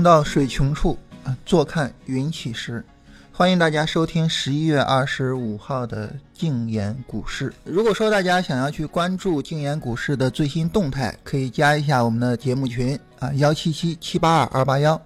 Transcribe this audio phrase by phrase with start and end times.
[0.00, 2.82] 行到水穷处，啊，坐看云起时。
[3.30, 7.52] 欢迎大家收听十一月二十五号的静言股市。
[7.64, 14.98] 如果说大家想要去关注静言股市的最新动态，可以加一下我们的节目群啊，幺七七七八二二八幺。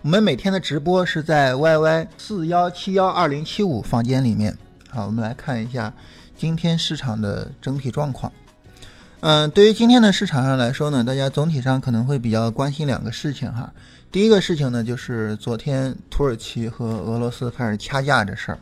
[0.00, 4.58] 我们每天的直播是在 YY 四幺七幺二零七五房间里面。
[4.90, 5.94] 好，我们来看一下
[6.36, 8.32] 今天市场的整体状况。
[9.20, 13.72] 嗯，对于今天的市场上来说呢，大家总体上可能会比较关心两个事情哈。
[14.12, 18.58] 第一个事情呢，就是昨天土耳其和俄罗斯开始掐架这事儿。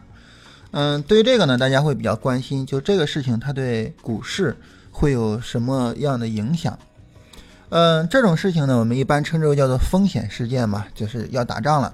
[0.70, 4.56] 嗯，对于这个呢，大家会比较关心，就这个事情它对股市
[4.92, 6.78] 会有什么样的影响？
[7.70, 11.92] 嗯，这种事情呢，我们一般称之为叫做风险事件嘛，就是要打仗了。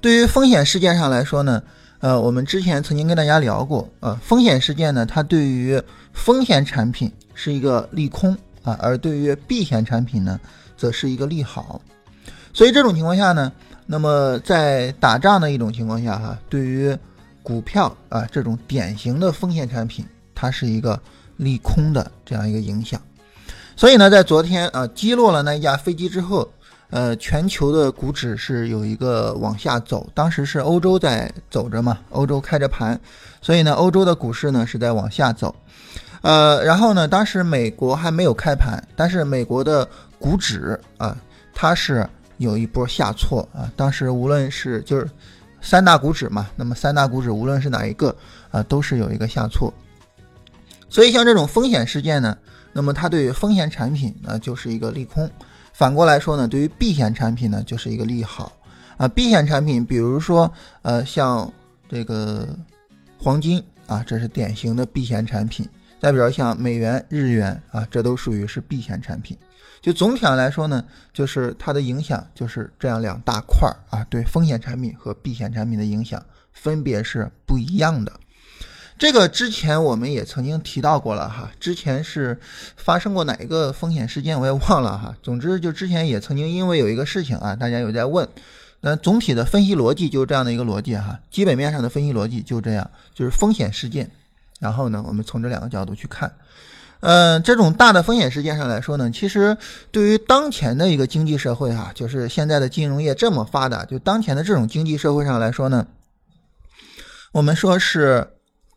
[0.00, 1.62] 对于风险事件上来说呢，
[1.98, 5.78] 呃，我们之前曾经跟大家聊过，呃，风险事件呢，它对于
[6.14, 10.40] 风险产品是一个利空啊，而对于避险产品呢，
[10.74, 11.78] 则是一个利好。
[12.54, 13.50] 所以这种情况下呢，
[13.84, 16.96] 那么在打仗的一种情况下哈，对于
[17.42, 20.98] 股票啊这种典型的风险产品，它是一个
[21.36, 22.98] 利空的这样一个影响。
[23.76, 26.48] 所以呢，在昨天啊击落了那一架飞机之后，
[26.90, 32.98] 呃，全球的股指是有一个往下走，当时是欧洲在走着嘛，欧洲开着盘，
[33.42, 35.52] 所以呢，欧洲的股市呢是在往下走。
[36.22, 39.86] 呃，然后呢，当时美国还没有开盘，但是美国的
[40.20, 41.16] 股指啊，
[41.52, 42.08] 它是。
[42.38, 43.70] 有一波下挫啊！
[43.76, 45.08] 当时无论是就是
[45.60, 48.14] 三大股指嘛，那么三大股指无论是哪一个
[48.50, 49.72] 啊，都是有一个下挫。
[50.88, 52.36] 所以像这种风险事件呢，
[52.72, 55.26] 那么它对于风险产品呢就是一个利空；
[55.72, 58.52] 反过来说呢，对于避险产品呢就是一个利好
[58.96, 59.08] 啊。
[59.08, 61.50] 避险产品，比如说呃像
[61.88, 62.48] 这个
[63.18, 65.66] 黄金啊，这是典型的避险产品；
[66.04, 69.34] 再比如像美元、日元啊，这都属于是避险产品。
[69.80, 76.22] 就总体上来说呢，就是它的影响就是这样两大块儿啊，对风险产品和避险产品的影响
[76.52, 78.12] 分别是不一样的。
[78.98, 82.38] 这个之前我们也曾经提到过了哈，之前是
[82.76, 85.16] 发生过哪一个风险事件我也忘了哈。
[85.22, 88.28] 总之就之前也曾经因为有一个事情啊，大家有在问，
[88.82, 94.10] 那总体的分析逻辑就是这样的一个逻辑哈，基本面上的分析逻辑就这样，就是风险事件，
[94.60, 96.32] 然后呢，我们从这两个角度去看。
[97.00, 99.54] 嗯，这种大的风险事件上来说呢，其实
[99.90, 105.86] 对于当前的一个经济社会哈，就是现在的金融业这么发达，就当前的这种经济社会上来说呢，
[107.32, 108.26] 我们说是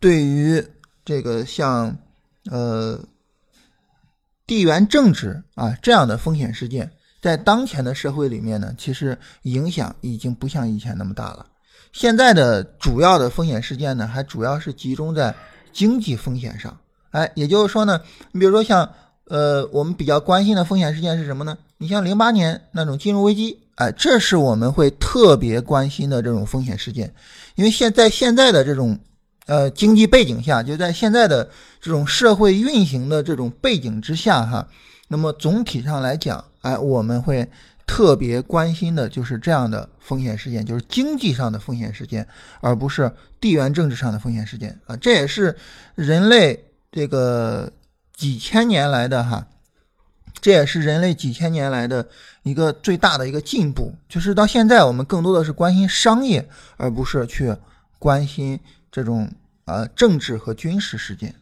[0.02, 0.62] 对于
[1.06, 1.96] 这个像
[2.52, 3.00] 呃
[4.46, 11.46] 地缘政治啊这样的风险事件，在当前的社会里面呢，其实影响已经不像以前那么大了。
[11.94, 15.34] 现在的主要的风险事件呢，还主要是集中在
[15.78, 16.76] 经济风险上。
[17.12, 18.02] 哎，也就是说呢，
[18.32, 18.90] 你比如说像
[19.26, 21.56] 呃，我们比较关心的风险事件是什么呢？
[21.78, 27.14] 你像零八年那种金融危机，哎，这是我们会特别关心的这种风险事件，
[27.56, 28.98] 因为现在现在的这种
[29.46, 31.48] 呃经济背景下，就在现在的
[31.80, 34.68] 这种社会运行的这种背景之下哈，
[35.08, 37.48] 那么总体上来讲，哎，我们会
[37.88, 42.28] 特别关心的就是这样的风险事件，就是经济上的风险事件，
[42.62, 43.12] 而不是
[43.42, 45.58] 地缘政治上的风险事件啊，这也是
[45.96, 46.64] 人类。
[46.90, 47.72] 这个
[48.16, 49.46] 几千年来的哈，
[50.40, 52.08] 这也是人类几千年来的
[52.44, 57.56] 一个最大的一个进步，就是到现在我们更多的是关心商业，而不是去
[58.00, 58.60] 关心
[58.90, 59.30] 这种
[59.66, 61.36] 呃政治和军事事件。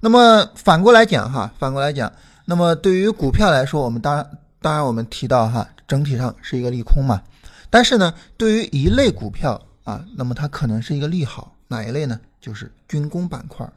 [0.00, 2.10] 那么反过来讲哈，反过来讲，
[2.46, 4.26] 那么对于股票来说，我们当然
[4.62, 7.22] 当然我们提到哈，整体上是一个利空嘛。
[7.68, 12.20] 但是呢，对于一类股票啊，那么它可能是一个利好，哪一类呢？
[12.40, 13.68] 就是军工板块。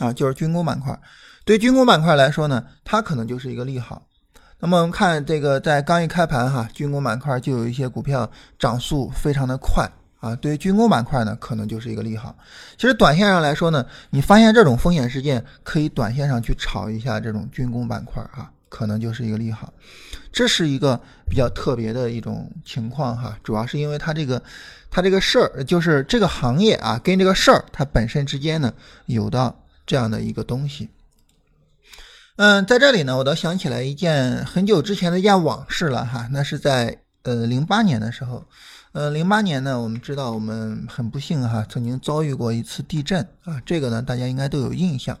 [0.00, 0.98] 啊，就是军工板块，
[1.44, 4.02] 对军工板块来说呢，它可能就是一个利好。
[4.58, 8.28] 那么我们看这个，在刚一开盘哈，军工板块就有一些股票
[8.58, 9.88] 涨速非常的快
[10.18, 10.34] 啊。
[10.34, 12.34] 对于军工板块呢，可能就是一个利好。
[12.78, 19.72] 其实短线上来说呢，你发现这种风险事件，可以短线上去炒一下这种军工板块啊，可能就是一个利好。
[20.32, 20.98] 这是一个
[21.28, 24.42] 比较特别的一种情况哈，主要是因为它这个，
[24.90, 28.72] 它这个事儿就是这个行业啊，跟这个事儿它本身之间呢
[29.06, 29.56] 有的。
[29.84, 30.90] 这样的一个东西，
[32.36, 36.28] 嗯，在这里呢，我倒想起来一件很久之前的一件往事了哈。
[36.30, 38.46] 那是在呃零八年的时候，
[38.92, 45.18] 呃零八年呢，我们知道我们很不幸哈，曾经遭遇过一次地震啊，这个呢大家应该都有印象。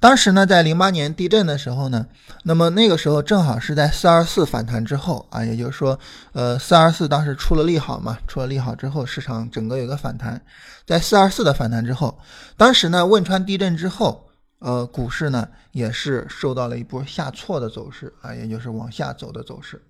[0.00, 2.06] 当时呢，在零八年地震的时候呢，
[2.44, 5.98] 那么那个时候正好是在四二四反弹之后啊，也就是说，
[6.32, 10.40] 呃，四二四当时出了利好嘛，出了利好之后，市场整个有个反弹，
[10.86, 12.16] 在四二四的反弹之后，
[12.56, 14.28] 当时呢，汶川地震之后，
[14.60, 19.82] 呃，股市呢也是受到了一波下挫的走势啊，也就是往下走的走势。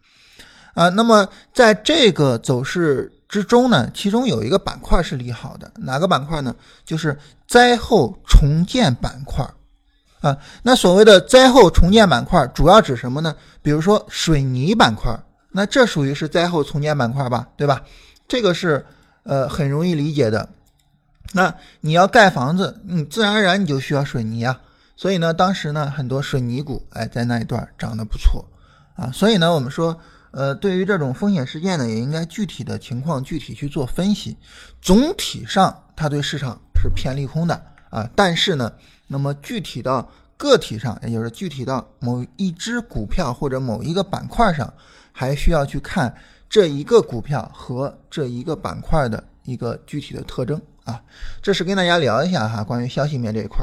[0.73, 0.89] 啊。
[0.89, 6.57] 那么在这个走势之中呢，其中有一个板块是利好的，哪个板块呢？
[6.83, 9.47] 就是灾后重建板块
[10.20, 10.37] 啊。
[10.62, 13.35] 那所谓的灾后重建板块主要指什么呢？
[13.62, 15.19] 比如说水泥板块，
[15.53, 17.82] 那这属于是灾后重建板块吧，对吧？
[18.26, 18.85] 这个是
[19.23, 20.49] 呃很容易理解的。
[21.32, 24.61] 那你要盖房子，你自然而然你就需要水泥啊。
[24.97, 28.44] 所以呢，当时呢，很多水泥股哎在那一段涨得不错
[28.97, 29.11] 啊。
[29.12, 29.97] 所以呢，我们说，
[30.31, 34.37] 呃，对于这种风险事件呢，也应该具体的情况具体去做分析。
[34.81, 38.09] 总体上，它对市场是偏利空的啊。
[38.17, 38.73] 但是呢，
[39.09, 44.73] 那么具体到个体上，也就是具体到某一只股票或者某一个板块上，
[45.11, 46.15] 还需要去看
[46.49, 50.61] 这一个股票和这一个板块的一个具体的特征。
[50.85, 51.03] 啊，
[51.43, 53.63] 这是跟大家聊一下哈，关于消息面这一块。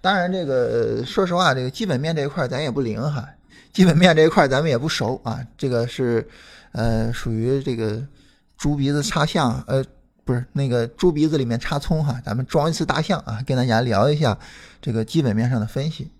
[0.00, 3.24] 当然，这个说实话，这个基本面这一块咱也不灵哈，
[3.72, 5.38] 基本面这一块咱们也不熟啊。
[5.56, 6.28] 这个是，
[6.72, 8.04] 呃，属于这个
[8.56, 9.84] 猪鼻子插象，呃，
[10.24, 12.20] 不是那个猪鼻子里面插葱哈。
[12.24, 14.38] 咱们装一次大象啊，跟大家聊一下
[14.80, 16.10] 这个基本面上的分析。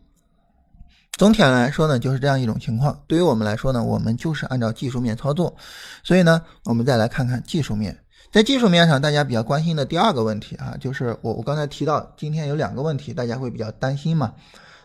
[1.16, 3.00] 总体来说呢，就是这样一种情况。
[3.06, 5.54] 对于我们来说呢，我们就是按照技术面操作。
[6.02, 7.96] 所以呢，我们再来看看技术面。
[8.32, 14.32] 在技术面上，大家比较关心的第二个问题啊，就是我我刚才提到，今天有两个问题，大家会比较担心嘛。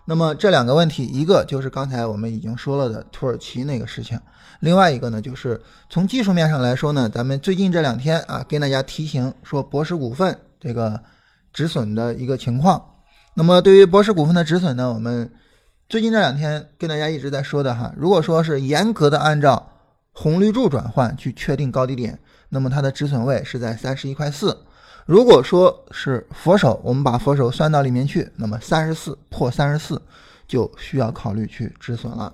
[0.05, 4.19] 那么这两个问题，一个就是刚才我们已经说了的土耳其那个事情，
[4.59, 5.59] 另外一个呢，就是
[5.89, 10.99] 从技术面上来说呢，咱们最近这两天啊，跟大家提醒说博时股份这个
[11.53, 12.83] 止损的一个情况。
[13.35, 15.31] 那么对于博时股份的止损呢，我们
[15.87, 19.71] 最近这两天跟大家一直在说的哈，如果说是严格的按照
[20.11, 22.19] 红绿柱转换去确定高低点。
[22.49, 24.65] 那么它的止损位是在三十一块四，
[25.05, 30.01] 如果说是佛手，我们把佛手算到里面去，那么三十四破三十四
[30.47, 32.33] 就需要考虑去止损了。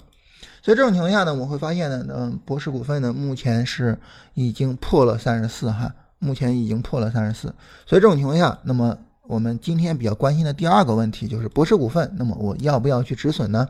[0.66, 3.96] 所以这种情况下呢，我们会发现呢，嗯，博士股份呢目前是
[4.34, 7.54] 已经破了三十四哈，目前已经破了三十四。
[7.86, 8.98] 所以这种情况下，那么
[9.28, 13.70] 我们今天比较关心的第二个问题就是博士股份，那么我要不要去止损呢？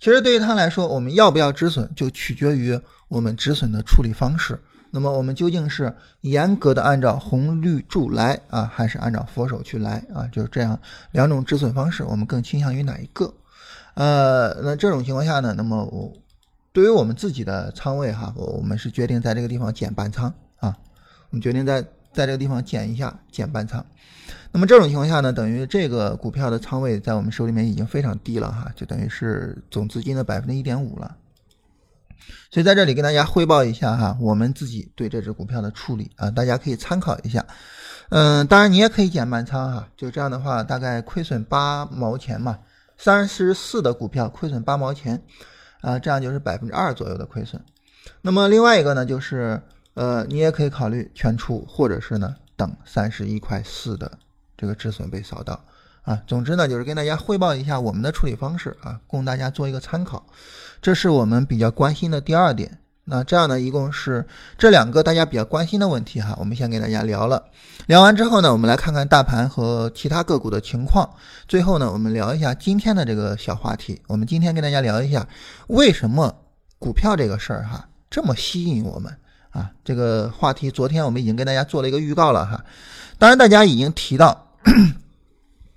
[0.00, 4.58] 其实对于他来说，我们要不要止损就取决于我们止损的处理方式。
[4.92, 10.26] 那么我们究竟是严格的按照红绿柱来啊，还是按照佛手去来啊？
[10.32, 10.80] 就是这样
[11.10, 13.30] 两种止损方式，我们更倾向于哪一个？
[13.94, 16.12] 呃，那这种情况下呢，那么我
[16.72, 20.76] 对于我们自己的仓位哈，我们是决定在这个地方减半仓啊，
[21.30, 21.82] 我们决定在
[22.12, 23.84] 在这个地方减一下，减半仓。
[24.50, 31.16] 那么这种情况下呢，等于这个股票的仓位在我们手里面已经非常低了哈，就等于是总资金的百分之一点五了。
[32.50, 37.44] 所以在这里跟大家汇报一下哈，我们自己对这只股票的处理啊，大家可以参考一下。
[38.10, 42.58] 嗯，当然你也可以减半仓哈，就这样的话大概亏损八毛钱嘛，
[42.96, 45.22] 三十四的股票亏损八毛钱
[45.80, 47.62] 啊，这样就是百分之二左右的亏损。
[48.22, 49.60] 那么另外一个呢，就是
[49.94, 54.18] 呃，你也可以考虑全出，或者是呢等三十一块四的
[54.56, 55.64] 这个止损被扫到
[56.02, 56.22] 啊。
[56.26, 60.26] 总之呢，就是跟大家汇报一下我们的处理方式啊，供大家做一个参考。
[60.80, 62.78] 这是我们比较关心的第二点。
[63.06, 66.34] 那这样呢，一共是这两个大家比较关心的问题哈。
[66.38, 67.44] 我们先给大家聊了，
[67.86, 71.06] 聊完之后呢，我们来看看大盘和其他个股的情况。
[71.46, 74.00] 最后呢，我们聊一下今天的这个小话题。
[74.06, 75.28] 我们今天跟大家聊一下，
[75.66, 76.34] 为什么
[76.78, 79.14] 股票这个事儿哈这么吸引我们
[79.50, 79.70] 啊？
[79.84, 82.64] 这个话题昨天我们已经跟大家做了一个预告了哈。
[83.18, 84.46] 当然，大家已经提到，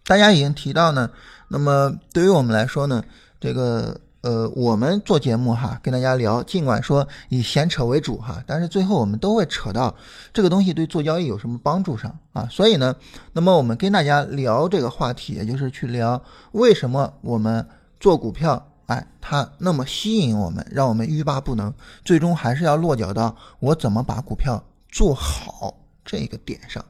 [0.06, 1.10] 大家已经提到呢。
[1.50, 3.04] 那么对于我们来说呢，
[3.42, 4.00] 这个。
[4.22, 9.96] 呃，我们做节目哈，跟大家聊，尽管说以闲扯为主哈，但是最后我们都会扯到
[10.34, 12.48] 这个东西对做交易有什么帮助上啊。
[12.50, 12.96] 所以呢，
[13.34, 16.22] 那么我们跟大家聊这个话题，也就是去聊
[16.52, 17.66] 为什么我们
[18.00, 26.84] 做股票，哎，它那么吸引我们，让我们欲罢不能，最终还是要落脚到我怎么把股票做好这个点上。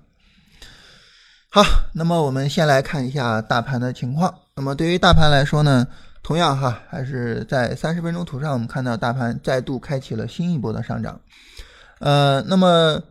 [1.50, 1.62] 好，
[1.94, 4.34] 那么我们先来看一下大盘的情况。
[4.56, 5.86] 那么对于大盘来说呢？
[6.28, 11.22] 同样哈，还是在三十分钟图上，我们看到大盘再度开启了新一波的上涨。
[12.00, 13.02] 呃，那么，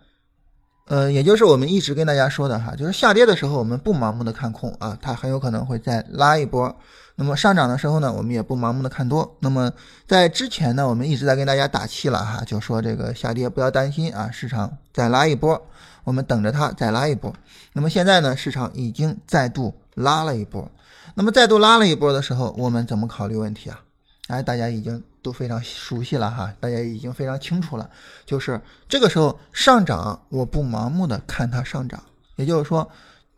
[0.87, 6.77] 呃，也就是我们一直跟大家说的哈，就是下跌的时候我们不盲目的看空啊，它很有可能会再拉一波。
[7.15, 9.35] 那么上涨的时候呢，我们也不盲目的看多。
[9.41, 9.73] 那么
[10.07, 15.67] 在之前呢，我们一直在跟大家打气了哈，就说这个下跌不要担心啊，市场再拉一波，
[16.05, 17.33] 我们等着它再拉一波。
[17.73, 20.71] 那么现在呢，市场已经再度拉了一波。
[21.19, 23.81] 那么再度拉了一波的时候，我们怎么考虑问题啊？
[24.29, 27.89] 哎，大家已经都非常熟悉了哈，大家已经非常清楚了，
[28.27, 32.03] 就是这个时候上涨，我不盲目的看它上涨，
[32.35, 32.87] 也就是说，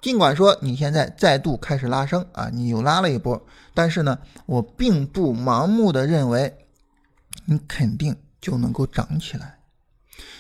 [0.03, 3.41] 尽管说你现在再度开始拉升啊，你又拉了一波，
[3.75, 6.53] 但是呢，我并不盲目的认为
[7.45, 9.57] 你肯定就能够涨起来。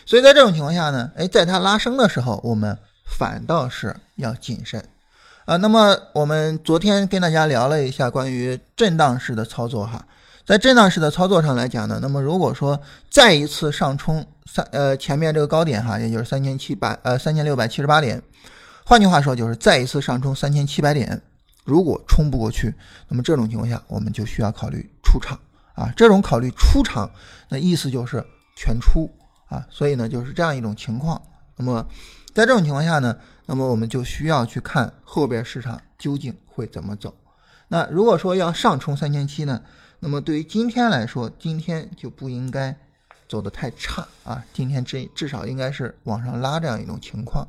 [0.04, 2.76] 所以在这种情况下呢，哎，在它拉升的时候，我们
[3.06, 4.84] 反倒是要谨慎
[5.48, 5.56] 啊。
[5.56, 10.06] 那么我们昨天跟大家聊了一下关于震荡式的操作哈，
[10.44, 12.78] 在震荡式的操作上来讲呢，那么如果说
[13.10, 18.22] 再一次上冲三呃前面这个高点哈，也就是三千七百呃三千六百七十八点，
[18.84, 21.22] 换句话说就是再一次上冲三千七百点，
[21.64, 22.74] 如果冲不过去，
[23.08, 25.40] 那么这种情况下我们就需要考虑出场
[25.74, 25.90] 啊。
[25.96, 27.10] 这种考虑出场，
[27.48, 28.22] 那意思就是
[28.54, 29.10] 全出。
[29.48, 31.18] 啊，所以呢，就是这样一种情况。
[31.56, 31.86] 那么，
[32.34, 33.16] 在这种情况下呢，
[33.46, 37.14] 那么我们就需要去看后边市场究竟会怎么走。
[37.68, 39.62] 那如果说要上冲三千七呢，
[40.00, 42.76] 那么对于今天来说，今天就不应该
[43.28, 44.44] 走得太差啊。
[44.52, 47.46] 今天至至少应该是往上拉这样一种情况。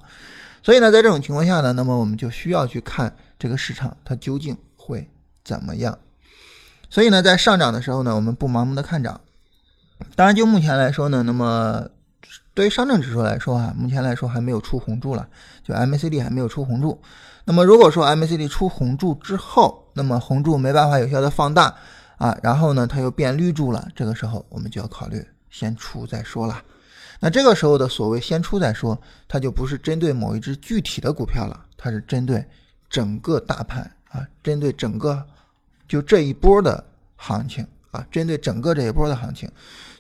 [0.62, 5.10] 所以呢，在这种情况下呢，那么我们就需要去看这个市场它究竟会
[5.44, 5.98] 怎么样。
[6.90, 9.22] 所以呢，在上涨的时候呢，我们不盲目的看涨。
[10.16, 11.88] 当然，就目前来说呢，那么
[12.60, 15.26] 对于上证指数来说啊，目前来说还没有出红柱了，
[15.64, 17.02] 就 MACD 还没有出红柱。
[17.46, 21.74] 那么如果说 MACD 出红柱之后，那么红柱没办法有效的放大
[22.18, 26.62] 啊，然后呢它又变绿柱了，这个时候我们就要考虑先出再说了。
[27.22, 29.00] 那这个时候的所谓先出再说，
[29.30, 32.46] 它就不是针对某一只具体的股票了，它是针对
[32.90, 35.26] 整个大盘啊，针对整个
[35.88, 36.84] 就这一波的
[37.16, 39.50] 行情啊，针对整个这一波的行情。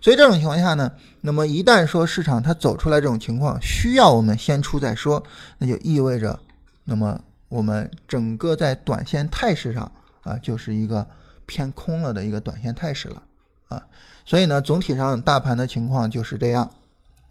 [0.01, 0.91] 所以这种情况下呢，
[1.21, 5.21] 那么一旦说市场它走出来这种情况，需要我们先出再说，
[5.57, 6.39] 那就意味着，
[6.85, 7.19] 那么
[7.49, 9.91] 我们整个在短线态势上
[10.21, 11.05] 啊，就是一个
[11.45, 13.21] 偏空了的一个短线态势了
[13.67, 13.83] 啊。
[14.25, 16.71] 所以呢，总体上大盘的情况就是这样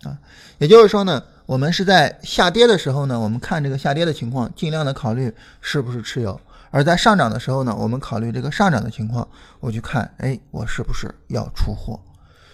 [0.03, 0.19] 啊。
[0.59, 6.39] 也就是说呢，我们是在下跌的时候呢，我们看这个下跌的情况，尽量的考虑是不是持有；
[6.79, 9.27] 而在上涨的时候呢，我们考虑这个上涨的情况，
[9.59, 11.99] 我去看，哎，我是不是要出货。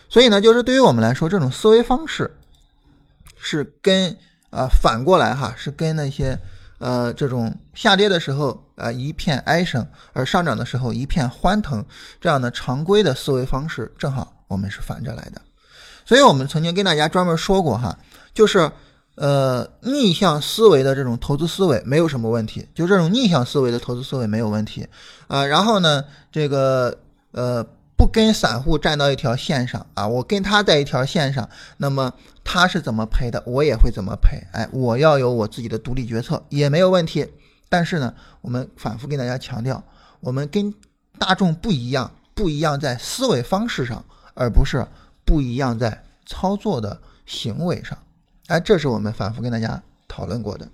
[0.09, 2.35] 所以呢，就是对于我们来说，这种思维方式
[3.37, 4.17] 是跟
[4.49, 6.39] 呃反过来哈，是跟那些
[6.79, 11.85] 呃这种下跌的时候啊一片哀声，而上涨的时候一片欢腾
[12.19, 15.43] 这样的常规的思维方式，正好我们是反着来的。
[16.07, 17.99] 所以我们曾经跟大家专门说过哈，
[18.33, 18.73] 就是
[19.17, 24.87] 呃逆向思维的这种投资思维没有什么问题，就这种逆向思维的投资思维没有问题
[25.29, 25.45] 啊。
[25.47, 26.99] 然后呢，这个
[27.33, 27.67] 呃。
[27.97, 34.37] 不跟散户站到一条线上啊，我跟他在一条线上，那么他是怎么赔的，我也会怎么赔。
[34.53, 37.25] 哎，我要有我自己的独立决策也没有问题。
[37.69, 39.83] 但是呢，我们反复跟大家强调，
[40.19, 40.75] 我们跟
[41.17, 44.05] 大众不一样，不一样在思维方式上，
[44.35, 44.85] 而不是
[45.25, 47.97] 不一样在操作的行为上。
[48.47, 50.69] 哎，这是我们反复跟大家讨论过的。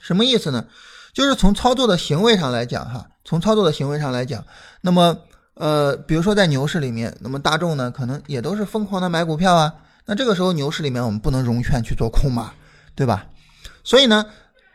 [0.00, 0.66] 什么意思呢？
[1.12, 4.44] 就是从操作的行为上来讲，哈，从操作的行为上来讲，
[4.80, 5.18] 那么。
[5.56, 9.72] 呃，比如说在牛市里面，那么大众呢，可能也都是疯狂的买股票啊。
[10.04, 12.52] 那这个时候牛市里面，我们不能融券去做空嘛，
[12.96, 13.26] 对吧？
[13.84, 14.26] 所以呢，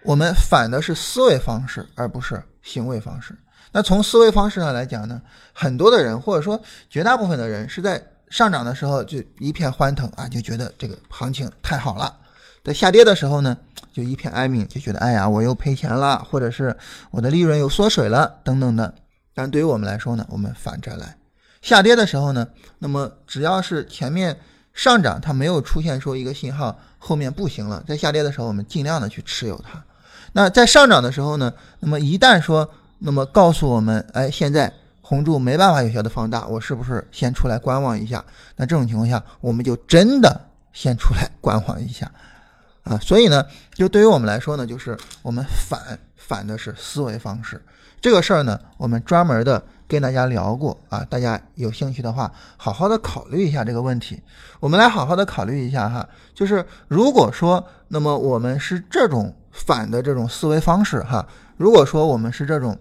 [0.03, 3.37] 我们反的是思维方式，而不是行为方式。
[3.73, 12.07] 那从思维方式上来讲呢，很多的人或者说绝大部分的人是在上涨的时候就一片欢腾啊，就觉得这个行情太好了；
[12.63, 13.57] 在下跌的时候呢，
[13.91, 16.75] 就一片哀鸣，就觉得哎呀，我又赔钱了，或者是
[17.11, 18.93] 我的利润又缩水了，等等的。
[19.33, 21.17] 但对于我们来说呢，我们反着来，
[21.61, 22.47] 下跌的时候呢，
[22.79, 24.37] 那么只要是前面
[24.73, 29.83] 上涨它没有出现说一个信号，后面不行了，在下跌的时候我们尽量的去持有它。
[30.33, 32.69] 那在上涨的时候呢，那么一旦说，
[32.99, 34.71] 那么告诉我们，哎，现在
[35.09, 38.23] 红柱没办法有效的放大，我是不是先出来观望一下？
[38.57, 40.39] 那这种情况下，我们就真的
[40.71, 42.11] 先出来观望一下
[42.83, 42.95] 啊。
[42.99, 47.59] 所以呢，就对于我们来说呢，就是我们反反的是思维方式。
[47.99, 54.21] 这个事儿呢，我们专门的跟大家聊过啊，大家有兴趣的话，好好的考虑一下这个问题。
[54.59, 62.77] 我们来好好的考虑一下哈，就是如果说，那么我们是这种反的这种思维方式哈，如果说我们是这种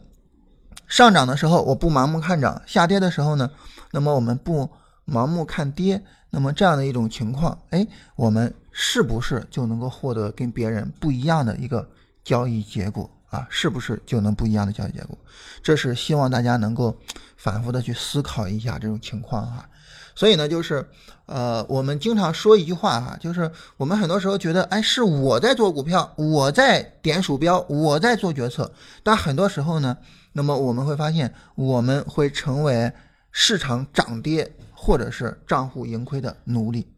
[0.88, 3.50] 上涨的时候我不盲目看涨，下跌的时候呢，
[3.92, 4.68] 那么我们不
[5.06, 11.88] 盲目看跌，那么这样的一种情况，哎，我们是不是就能够获得跟别人不一样的一个
[12.24, 13.08] 交易结果？
[13.28, 15.16] 啊，是不是就能不一样的交易结果？
[15.62, 16.96] 这是希望大家能够
[17.36, 19.68] 反复的去思考一下这种情况哈。
[20.14, 20.88] 所以呢，就是
[21.26, 28.72] 呃，我们经常说一句话哈，就是我们很多时候觉得，哎，是我在做股票，我在点鼠标，我在做决策。
[29.02, 29.98] 但很多时候呢，
[30.38, 32.92] 那么我们会发现，我们会成为
[33.32, 36.94] 市场涨跌或者是账户盈亏的奴隶。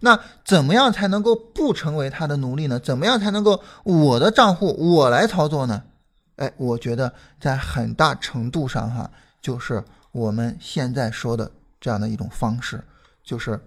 [0.00, 2.80] 那怎么样才能够不成为他的奴隶呢？
[2.80, 5.82] 怎么样才能够我的账户我来操作呢？
[6.36, 9.10] 哎，我觉得在很大程度上哈，
[9.42, 12.82] 就是我们现在说的这样的一种方式，
[13.22, 13.60] 就是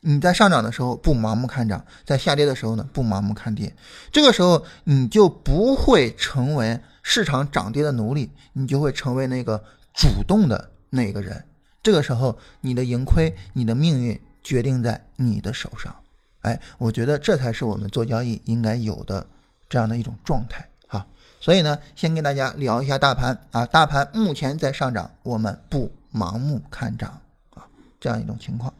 [0.00, 3.74] 你在上涨的时候不盲目看涨，在下跌的时候呢不盲目看跌，
[4.12, 9.62] 这个时候你就不会成为市场涨跌的奴隶，你就会成为那个
[9.94, 11.44] 主动的那个人。
[11.82, 15.94] 这个时候你的盈亏，你的命运决定在你的手上。
[16.42, 19.26] 哎，我觉得这才是我们做交易应该有的
[19.68, 21.04] 这样的一种状态哈。
[21.40, 27.20] 所以呢，先跟大家聊一下大盘啊，大盘目前在上涨，我们不盲目看涨
[27.54, 27.66] 啊，
[27.98, 28.72] 这样一种情况。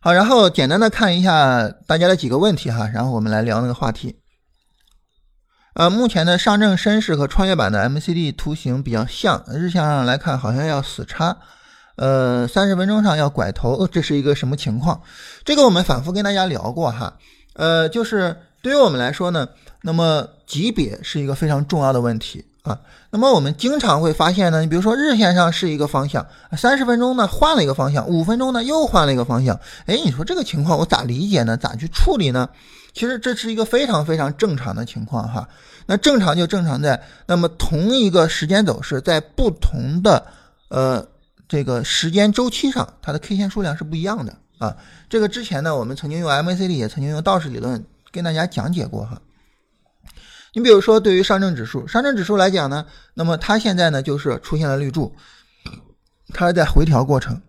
[0.00, 4.20] 好，然后简单的看一下大家的几个问题哈，然后我们来聊那个话题。
[5.74, 11.36] 呃，目前的上证深市和创业板的 MCD 图形比较像，日线上来看好像要死叉，
[11.96, 15.02] 呃，三十分钟上要拐头，这是一个什么情况？
[15.44, 17.16] 这个我们反复跟大家聊过哈，
[17.54, 19.48] 呃，就是对于我们来说呢，
[19.82, 22.44] 那么级别是一个非常重要的问题。
[22.68, 22.78] 啊，
[23.10, 31.56] 那么我们经常会发现呢，你比如说日线上是一个方向，三十分钟呢换了一个方向，五分钟呢又换了一个方向，哎，你说这个情况我咋理解呢？
[31.56, 32.48] 咋去处理呢？
[32.92, 35.48] 其实这是一个非常非常正常的情况哈。
[35.86, 40.26] 那正常就正常在，那么同一个时间走势在不同的
[40.68, 41.06] 呃
[41.48, 44.76] 这个时间周期上，它的 K 线数量是不一样的啊。
[45.08, 49.18] 这个之前呢，我们曾经用 MACD，也曾经用道氏理论跟大家讲解过哈。
[50.58, 52.84] 你比如说，对于上证指数，上证指数来讲呢，
[53.14, 55.14] 那么它现在呢就是出现了绿柱，
[56.34, 57.40] 它是在回调过程。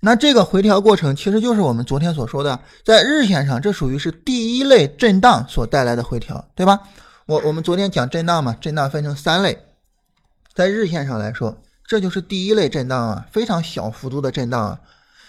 [0.00, 6.78] 那这个回调过程其实就是我们昨天所说的，在日线上，这属于是第一类震荡所带来的回调，对吧？
[7.24, 9.58] 我我们昨天讲震荡嘛，震荡分成三类，
[10.54, 11.56] 在日线上来说，
[11.86, 14.78] 这就是第一类震荡啊，非常小幅度的震荡啊。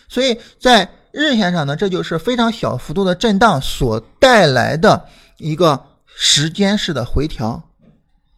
[0.09, 5.05] 所以在日线上呢，这就是非常小幅度的震荡所带来的
[5.37, 5.81] 一个。
[6.17, 7.63] 时间式的回调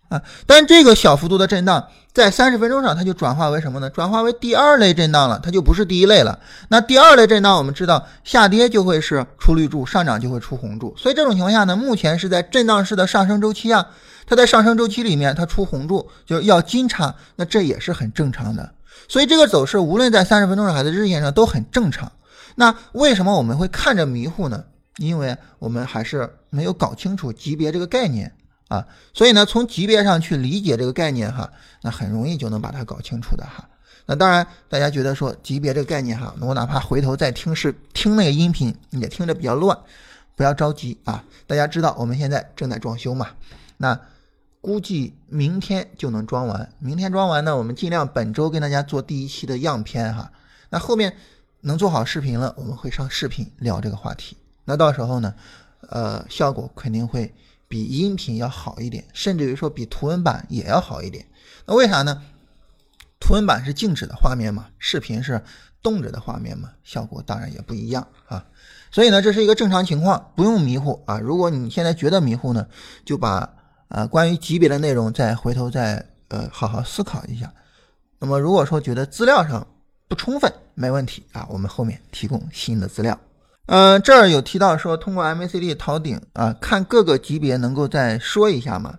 [0.10, 3.90] 啊，但这个小幅度的震荡在三十分钟上，它就转化为什么呢？
[3.90, 6.40] 转化为第二类震荡了，它就不是第一类了。
[6.70, 10.96] 那第二类震荡，我们知道下跌就会是出绿柱，上涨就会出红柱。
[10.98, 13.86] 所以这种情况下呢，目前是在震荡式的上升周期啊，
[14.26, 18.72] 它在上升周期里面它出红柱就要金叉，那这也是很正常的。
[19.10, 22.12] 所以这个走势无论在三十分钟上还是日线上都很正常。
[22.56, 24.64] 那为什么我们会看着迷糊呢？
[24.98, 28.36] 因为我们还是没有搞清楚级别这个概念
[28.68, 33.70] 啊，所以呢，从级别上去理解这个概念哈，那很容易就能把它搞清楚的哈。
[34.06, 39.78] 那当然，大家觉得说级别这个概念哈，我哪怕回头再听是听那个音频，也听着比较乱，
[40.36, 41.24] 不要着急啊。
[41.46, 43.28] 大家知道我们现在正在装修嘛，
[43.78, 44.00] 那
[44.62, 46.74] 估计明天就能装完。
[46.80, 50.32] 明天装完呢，我们尽量本周跟大家做第一期的样片哈。
[50.70, 51.14] 那后面
[51.62, 54.38] 能做好视频了，我们会上视频聊这个话题。
[54.68, 55.34] 那到时候呢，
[55.90, 57.34] 呃，效果肯定会
[57.70, 61.26] 比音频要好一点，甚至于说比图文版也要好一点。
[61.66, 62.22] 那为啥呢？
[63.20, 65.42] 图文版是静止的画面嘛，视频是
[65.82, 68.46] 动着的画面嘛，效果当然也不一样啊。
[68.92, 71.18] 所以呢，这是一个正常情况，不用迷糊啊。
[71.20, 72.68] 如果你现在觉得迷糊呢，
[73.06, 73.56] 就把
[73.88, 77.52] 啊关于级别的内容再回头再呃好好思考一下。
[78.20, 79.66] 那么如果说觉得资料上
[80.08, 83.20] 不充分，没问题啊，我们后面提供新的资料。
[83.68, 88.96] 呃，这儿有提到说通过 MACD 逃顶啊，看各个级别能够再说一下吗？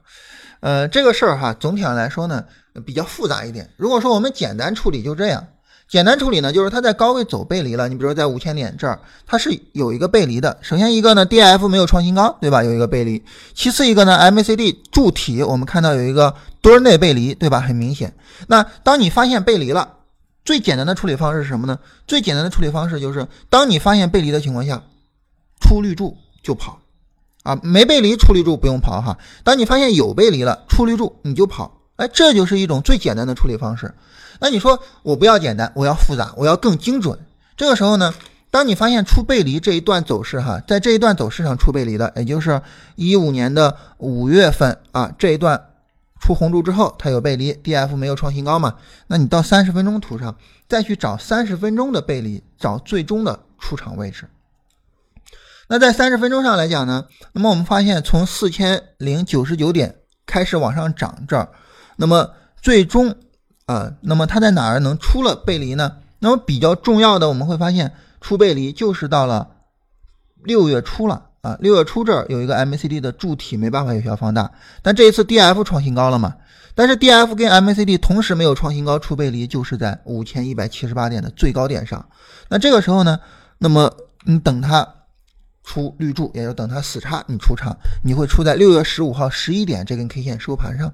[0.61, 2.45] 呃，这个事儿哈，总体上来说呢
[2.85, 3.71] 比较复杂一点。
[3.77, 5.43] 如果说我们简单处理就这样，
[5.89, 7.89] 简单处理呢就是它在高位走背离了。
[7.89, 10.59] 你比如说在五千点这儿，它是有一个背离的。
[10.61, 12.63] 首先一个呢，DF 没有创新高，对吧？
[12.63, 13.25] 有一个背离。
[13.55, 17.59] 其次一个呢，MACD 柱体我们看到有一个墩内背离，对吧？
[17.61, 18.13] 很明显。
[18.49, 19.95] 那当你发现背离了。
[20.49, 21.79] 最简单的处理方式是什么呢？
[22.07, 24.83] 最简单的处理方式就是，当你发现背离的情况下，
[25.61, 26.81] 出绿柱就跑，
[27.43, 29.19] 啊，没背离出绿柱不用跑哈。
[29.45, 33.95] 当你发现有背离了，出绿柱你就跑，哎，这就是一种最简单的处理方式。
[34.41, 37.19] 那你说我不要简单，我要复杂，我要更精准。
[37.55, 38.15] 这个时候呢，
[38.51, 42.63] 当你发现出背离这一段走势哈，在这一段走势上出背离的，也就是
[42.97, 45.63] 一五年的五月份啊这一段。
[46.21, 48.77] 出红柱之后，它有背离，D F 没有创新高嘛？
[49.07, 50.37] 那你到三十分钟图上
[50.69, 54.29] 再去找三十分钟的背离，找最终的出场位置。
[55.69, 61.51] 那在三十分钟上来讲呢，那么我们发现从四千零九十九点开始往上涨这儿，
[61.97, 63.15] 那么最终
[63.67, 65.99] 啊，那么它在哪儿能出了背离呢？
[66.21, 69.51] 那么比较重要的，我们会发现出背离就是到了
[70.43, 71.28] 六月初了。
[71.49, 74.51] 啊，六月初这儿有一个 MACD 的柱体没办法有效放大，
[74.83, 76.35] 但这一次 DF 创新高了嘛？
[76.75, 82.07] 但是 DF 跟 MACD 同时没有创新高出背离，就是在五千一百七十八点的最高点上。
[82.49, 83.19] 那这个时候呢，
[83.57, 83.91] 那么
[84.25, 84.87] 你等它
[85.65, 90.93] 出绿柱，也就等它死叉，你出场，你会出在六月十五号十一点这根 K 线收盘上。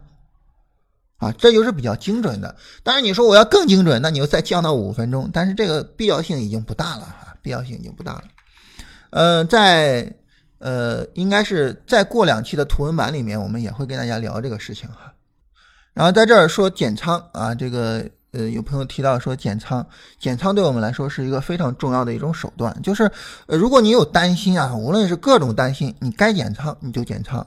[1.16, 2.54] 啊，这就是比较精准的。
[2.82, 7.34] 当然你说我要更精准，那你就再降到五分钟，但是这个必要性已经不大了哈。
[7.42, 8.24] 必要性已经不大了。
[9.10, 10.10] 呃，在
[10.64, 15.12] 呃，应该是再过两期的图文版里面，我们也会跟大家聊这个事情哈。
[15.92, 19.86] 然后在这儿说减仓啊，这个呃，有朋友提到说减仓，
[20.18, 23.10] 减仓对我们来说是一个非常重要的一种手段，就是
[23.46, 27.46] 呃，如果你有担心啊，无论是各种担心，你该减仓你就减仓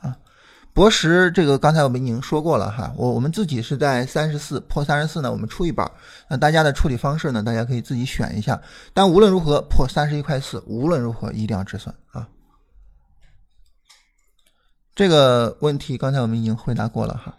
[0.00, 0.16] 啊。
[0.72, 5.90] 博时这个刚才我们已经说过了哈，我我们自己是在三十四破三十四呢，我们出一半，
[6.28, 8.62] 那大家的处理方式呢，大家可以自己选一下。
[8.94, 12.24] 但无论如何破三十一块四，无论如何一定要止损啊。
[15.02, 17.34] 这个问题刚才我们已经回答过了哈。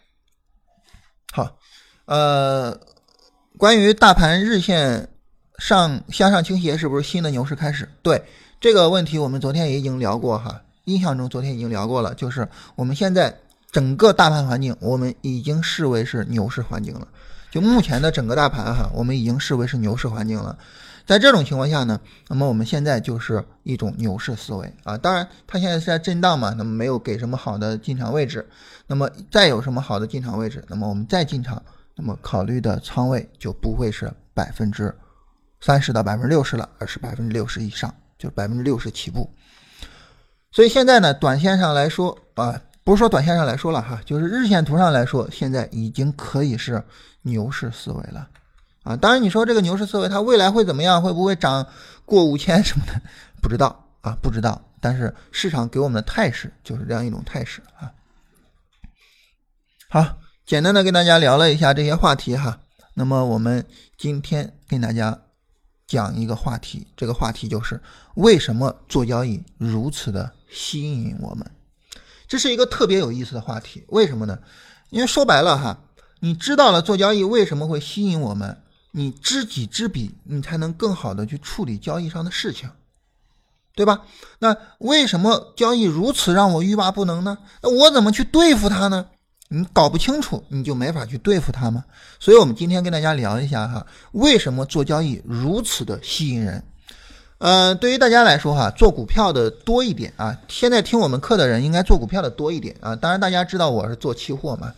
[1.32, 1.56] 好，
[2.04, 2.78] 呃，
[3.58, 5.08] 关于大盘日线
[5.58, 7.90] 上向上倾斜是不是新的牛市开始？
[8.02, 8.22] 对
[8.60, 10.62] 这个问题，我们昨天也已经聊过哈。
[10.84, 12.46] 印象中，昨天已经聊过了，就是
[12.76, 13.34] 我们现在
[13.72, 17.08] 整个大盘环境，我们已经视为是牛市环境了。
[17.50, 20.58] 就目前的整个大盘哈，我们已经视为是牛市环境了。
[21.06, 24.98] 在这种情况下呢，那么我们现在就是一种牛市思维啊。
[24.98, 28.48] 当然，它现在是在震荡嘛，那么没有给什么好的进场位置。
[28.88, 31.62] 那么再有什么好的进场位置，那么我们再进场，
[31.96, 34.94] 那么考虑的仓位就不会是百分之
[35.62, 39.30] 三十到百分之六十了，而是百分之六十以上，就是百分之六十起步。
[40.52, 46.84] 所以现在呢，短线上来说啊，不是说短线上来说了哈，就是日线图上来说，现在已经可以是
[47.24, 48.28] 牛市思维了
[48.84, 48.96] 啊。
[48.96, 51.02] 当然，你说这个牛市思维它未来会怎么样？
[51.02, 51.68] 会不会涨
[52.06, 53.02] 过五千什么的？
[53.42, 54.62] 不知道啊，不知道。
[54.80, 57.92] 但是市场给我们的态势就是这样一种态势啊。
[59.90, 62.60] 好，简单的跟大家聊了一下这些话题哈。
[62.94, 63.66] 那么我们
[63.98, 65.20] 今天跟大家。
[65.86, 67.80] 讲一个话题，这个话题就是
[68.16, 71.46] 为什么做交易如此的吸引我们？
[72.26, 73.84] 这是一个特别有意思的话题。
[73.90, 74.40] 为什么呢？
[74.90, 75.78] 因为说白了哈，
[76.22, 78.63] 你知道了做交易为什么会吸引我们，
[78.96, 82.70] 你知己知彼，你才能更好的去处理交易上的事情，
[83.76, 84.02] 对吧？
[84.38, 87.40] 那为什么交易如此让我欲罢不能呢？
[87.64, 89.08] 那我怎么去对付它呢？
[89.50, 91.84] 你搞不清楚，你就没法去对付它吗？
[92.20, 96.64] 所以，我们今天跟大家聊一下哈，为什么做交易如此的吸引人？
[97.40, 100.40] 呃，对于大家来说哈，做股票的多一点啊。
[100.48, 102.96] 现在听我们课的人应该做股票的多一点啊。
[102.96, 104.72] 当然，大家知道我是做期货嘛。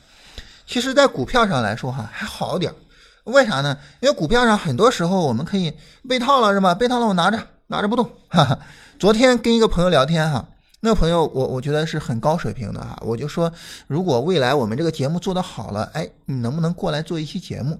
[0.66, 2.76] 其实，在股票上来说哈，还好点儿
[3.26, 3.78] 为啥呢？
[4.00, 5.74] 因为股票上很多时候我们可以
[6.10, 6.74] 被套了是吧？
[6.74, 8.10] 被套了，我拿着拿着不动。
[8.30, 8.58] 哈哈。
[8.98, 10.48] 昨天跟一个朋友聊天哈。
[10.82, 13.52] 那个朋友，我我觉得是很高水平的哈，我就说，
[13.88, 17.80] 如果未来我们这个节目做得好了，哎，你能不能过来做一期节目？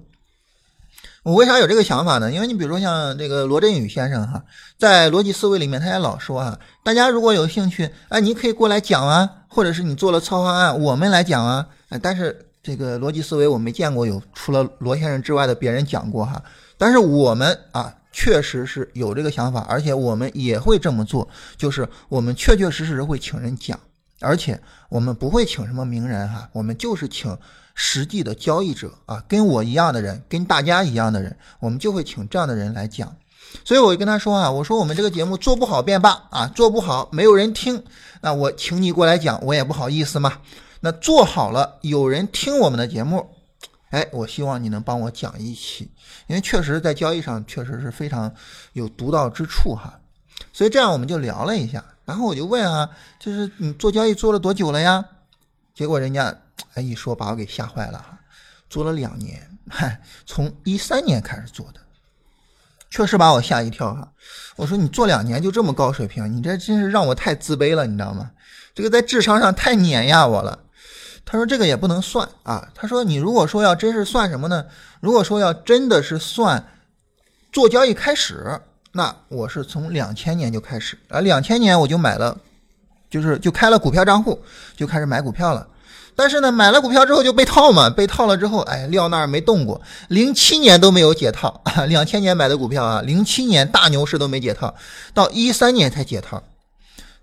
[1.22, 2.32] 我为啥有这个想法呢？
[2.32, 4.42] 因为你比如说像这个罗振宇先生哈，
[4.76, 11.68] 在逻辑思维里面，他也老说啊，大家如果有兴趣，哎，你可以过来讲啊，或者是你做了策划案，我们来讲啊。
[12.02, 16.42] 但是这个逻辑思维我没见过有除了罗先生之外的别人讲过哈，
[16.76, 17.94] 但是我们啊。
[18.18, 23.78] 确实是有这个想法，而且我们也会这么做，就是我们确确实实会请人讲，
[24.22, 27.36] 而且我们不会请什么名人哈，我们就是请
[27.74, 33.14] 实际的交易者啊，跟我一样的人，跟大家一样的人，我们就会请这样的人来讲。
[33.66, 37.84] 所以我就跟他说啊，我说我们这个节目做不好便罢啊，做不好没有人听，
[38.22, 40.38] 那我请你过来讲，我也不好意思嘛。
[40.80, 43.30] 那做好了有人听我们的节目。
[43.90, 45.88] 哎，我希望你能帮我讲一期，
[46.26, 48.34] 因为确实在交易上确实是非常
[48.72, 50.00] 有独到之处哈。
[50.52, 55.04] 所以这样我们就聊了一下，然后我就问啊，就是你做交易做了多久了呀？
[55.72, 56.36] 结果人家
[56.74, 58.18] 哎一说把我给吓坏了哈，
[58.68, 61.80] 做了两年，嗨， 从一三年开始做的，
[62.90, 64.12] 确实把我吓一跳哈。
[64.56, 68.32] 我说你做两年就这么高水平，你这真是让我太自卑了，你知道吗？
[68.74, 70.64] 这个在智商上太碾压我了。
[71.26, 72.66] 他说这个也不能算啊。
[72.74, 74.64] 他说你如果说要真是算什么呢？
[75.00, 76.64] 如果说要真的是算
[77.52, 78.58] 做交易开始，
[78.92, 82.38] 那我是从两千年就开始啊，两千年我就买了，
[83.10, 84.40] 就是就开了股票账户，
[84.74, 85.66] 就开始买股票了。
[86.18, 89.78] 但是呢，买了股票之后就被套嘛，被套了之后，哎，撂那儿没动过。
[90.08, 94.74] 零七年都没有解套，两千年买的股票啊，零七年大牛市都没解套，
[95.12, 96.42] 到一三年才解套。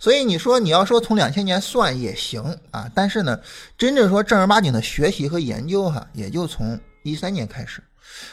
[0.04, 3.40] 所以你说你要说从两千年算也行啊，但是呢，
[3.78, 7.82] 真正说正儿八经的学习和研究哈，也就从一三年开始。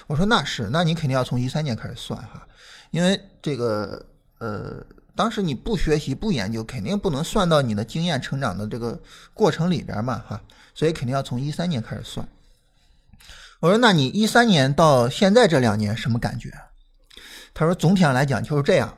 [0.09, 2.45] 我说那是，那你肯定要从一三年开始算哈，
[2.91, 4.05] 因为这个
[4.41, 9.01] 呃，当时你不学习不研究，肯定不能算到你的经验成长的这个
[9.33, 10.43] 过程里边嘛哈，
[10.75, 12.27] 所以肯定要从一三年开始算。
[13.61, 16.51] 我说那你一三年到现在这两年什么感觉？
[17.55, 18.93] 他说总体上来讲就是这样。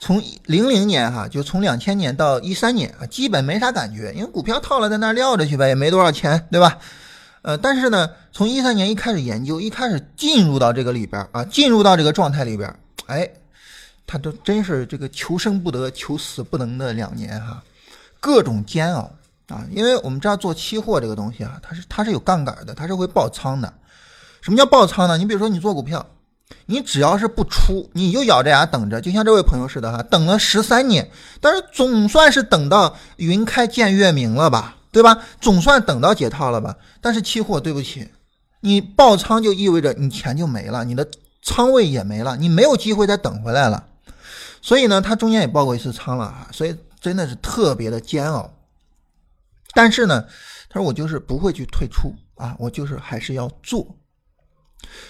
[0.00, 6.78] 从零零年哈，就从两千年到一三年啊，基本没啥感觉，因为股票套了在那撂着去呗，也没多少钱，对吧？
[7.42, 12.72] 呃，但是呢，从一三年一开始研究，一开始进入到这个里边啊，进入到这个状态里边，
[13.06, 13.28] 哎，
[14.06, 17.62] 他都真是这个求生不得、求死不能的两年哈，
[18.20, 19.10] 各种煎熬
[19.48, 19.64] 啊！
[19.70, 23.72] 因为我们知道做期货这个东西啊，它是它是有杠杆的，它是会爆仓的。
[24.40, 25.16] 什么叫爆仓呢？
[25.18, 26.04] 你比如说你做股票，
[26.66, 35.18] 你只要是不出，你就咬着牙等着，就像这位朋友似的哈，等了十三年，但是总算是等到云开见月明了吧，对吧？
[35.40, 36.76] 总算等到解套了吧？
[37.00, 38.08] 但是期货对不起，
[38.60, 41.08] 你爆仓就意味着你钱就没了，你的
[41.42, 43.86] 仓位也没了，你没有机会再等回来了。
[44.60, 48.52] 所以呢，他中间也爆过一次仓了啊，所以真的是特别的煎熬。
[49.72, 50.24] 但是呢，
[50.68, 53.86] 他说我就是不会去退出啊，我就是还是要做。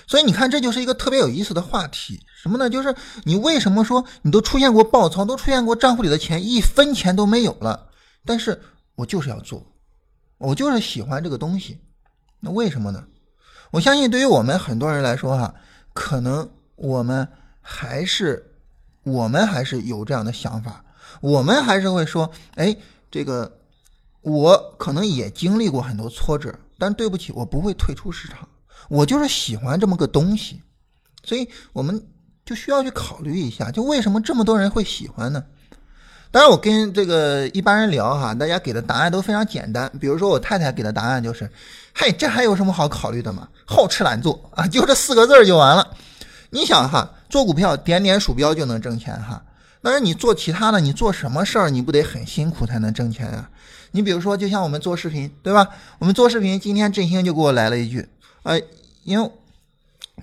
[0.07, 2.69] 所以你看，这就是一个特别有意思的话题，什么呢？
[2.69, 7.89] 就是你为什么说你都出现过爆仓，都出现过账户里的钱一分钱都没有了，
[8.25, 8.61] 但是
[8.97, 9.65] 我就是要做，
[10.39, 11.79] 我就是喜欢这个东西。
[12.41, 13.05] 那为什么呢？
[13.71, 15.55] 我相信对于我们很多人来说哈，
[15.93, 17.29] 可能我们
[17.61, 18.55] 还是
[19.05, 20.85] 我们还是有这样的想法，
[21.21, 22.75] 我们还是会说，哎，
[23.11, 23.59] 这个
[24.23, 28.49] 我可能也经历过很多挫折，但对不起，我不会退出市场。
[28.89, 30.61] 我就是喜欢这么个东西，
[31.23, 32.03] 所以我们
[32.45, 35.45] 就需要去考虑一下，就为什么这么多人会喜欢呢？
[36.31, 39.91] 当然，我跟这个一般人聊哈，大家给的答案都非常简单。
[39.99, 41.51] 比如说我太太给的答案就是
[41.95, 43.49] ：“嘿，这还有什么好考虑的吗？
[43.65, 45.97] 好吃懒做啊，就这四个字就完了。”
[46.51, 49.43] 你想哈，做股票点点鼠标就能挣钱哈，
[49.83, 53.49] 但是你做其他的，你做什么事儿你不得很辛苦才能挣钱啊？
[53.93, 55.67] 你比如说，就像我们做视频，对吧？
[55.99, 58.07] 我们做视频，今天振兴就给我来了一句。
[58.43, 58.63] 哎，
[59.09, 59.31] 因为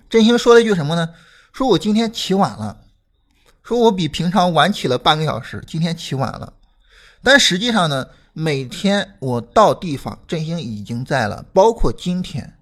[0.09, 1.09] 振兴说了一句什么呢？
[1.51, 2.77] 说我今天起晚了，
[3.63, 6.53] 说我比平常晚起了半个小时，今天起晚了。
[7.23, 12.57] 但实际上呢，每天我到地方，振兴已经在了，包括今天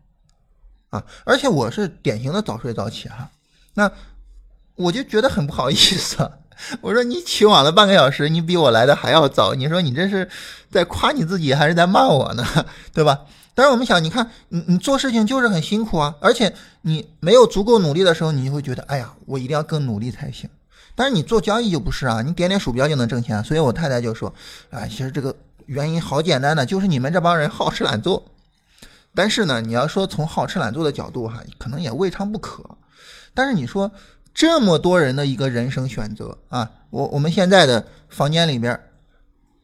[0.92, 3.30] 啊，而且我是典型的早睡早起哈。
[3.74, 3.92] 那
[4.76, 6.32] 我就觉得很不好意思，
[6.80, 10.30] 我说你起晚了半个小时，你比我来的还要早，你说你这是
[10.72, 12.46] 在夸你自己还是在骂我呢？
[12.94, 13.26] 对吧？
[13.56, 20.50] 但是我们想，你看，你你做事情就是很辛苦啊，而且你没有足够努力的时候，你就会觉得，哎呀，我一定要更努力才行。
[20.96, 23.44] 但是你做交易就不是啊，你点点鼠标就能挣钱。
[23.44, 24.34] 所以我太太就说，
[24.72, 25.36] 啊，其实这个
[25.68, 28.26] 原因好简单的，就是你们这帮人好吃懒做。
[29.14, 32.64] 但是呢，你要说从好吃懒做的角度哈，可能也未尝不可。
[33.36, 33.92] 但是你说
[34.34, 38.80] 这么多人的一个人生选择啊，我我们现在的房间里边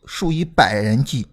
[0.05, 1.27] 数以百人计，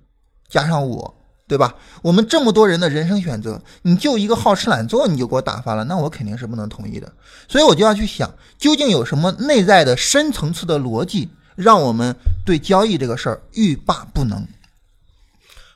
[0.49, 1.16] 加上我。
[1.49, 1.77] 对吧？
[2.03, 7.13] 我们这么多人的人生选择，你就一个好吃懒做，你就给我打发了，那我肯定是不能同意的。
[7.47, 14.47] 所以我就要去想，究竟有什么内在的深层次的逻辑，让我们对交易这个事儿欲罢不能。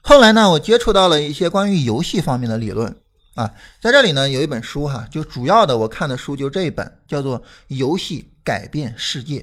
[0.00, 2.96] 后来呢，我接触到了一些关于游戏方面的理论
[3.36, 9.38] 啊，在这里呢有一本书哈，就主要的我看的书就这一本，叫做《游戏改变世界》。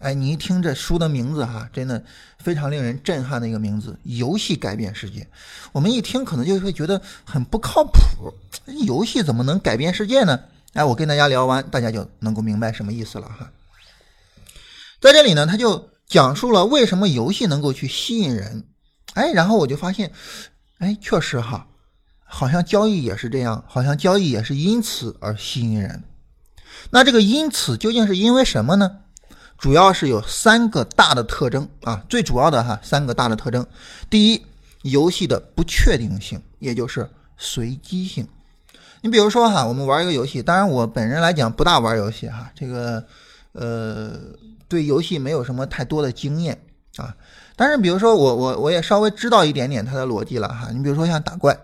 [0.00, 2.02] 哎，你一听这书的名字哈，真的
[2.38, 5.28] 非常令人震撼的一个名字，游戏改变世界。
[5.72, 8.32] 我们一听可能就会觉得很不靠谱，
[8.86, 10.40] 游戏怎么能改变世界呢？
[10.72, 13.52] 哎，我跟大家聊完，大家就能够明白什么意思了哈。
[15.02, 18.64] 在这里呢，他就讲述了为什么游戏能够去吸引人。
[19.12, 20.12] 哎，然后我就发现，
[20.78, 21.66] 哎，确实哈，
[22.24, 26.04] 好像交易也是这样，好像交易也是因此而吸引人。
[26.88, 29.00] 那这个因此究竟是因为什么呢？
[29.60, 33.64] 主要是有三个大的特征啊，最主要的哈三个大的特征。
[34.08, 34.46] 第一，
[34.82, 38.26] 游戏的不确定性，也就是随机性。
[39.02, 43.04] 你比如说哈，我们玩一个游戏，当然我本人来讲不大玩游戏哈，这个
[43.52, 44.12] 呃
[44.66, 46.58] 对游戏没有什么太多的经验
[46.96, 47.14] 啊。
[47.54, 50.70] 但是比如说我我我也稍微知道一点点它的逻辑了哈。
[50.72, 51.58] 你比如说像打怪，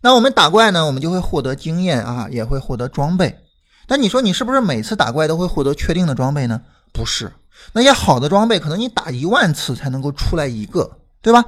[0.00, 3.43] 那我们打怪呢，我们就会获得经验啊，也会获得装备。
[3.86, 6.60] 但你说你是不是每次打怪都会获得确定的装备呢？
[6.92, 7.32] 不是，
[7.72, 11.44] 那些好的装备可能你打一万次才能够出来一个，对吧？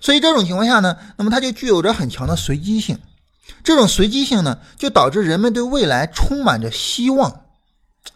[0.00, 2.98] 所以这种情况下呢，那么它就具有着很强的随机性。
[3.64, 7.42] 这种随机性呢，就导致人们对未来充满着希望。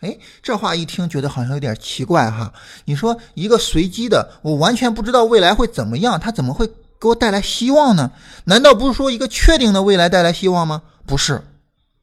[0.01, 2.53] 哎，这话一听觉得好像有点奇怪哈。
[2.85, 6.67] 你说一个随机的，我完全不知道未来会怎么样，它怎么会
[7.01, 8.11] 给我带来希望呢？
[8.45, 10.83] 难道不是说一个确定的未来带来希望吗？
[11.07, 11.43] 不是。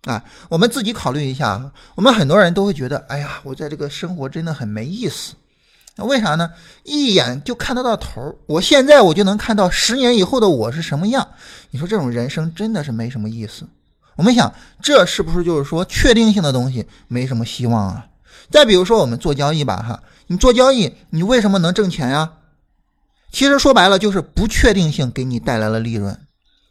[0.06, 5.34] 啊，我们自己考虑一下，我们很多人都会觉得，哎呀，我在这个生活真的很没意思。
[5.98, 6.52] 那为啥呢？
[6.84, 11.28] 一眼就看得到头我现在我就能看到十年以后的我是什么样。
[11.72, 13.68] 你说这种人生真的是没什么意思。
[14.16, 18.08] 我们想，这是不是就是说确定性的东西没什么希望啊？
[18.50, 22.32] 再比如说我们做交易吧，哈，你做交易，你为什么能挣钱呀？
[23.32, 26.18] 其实说白了就是不确定性给你带来了利润。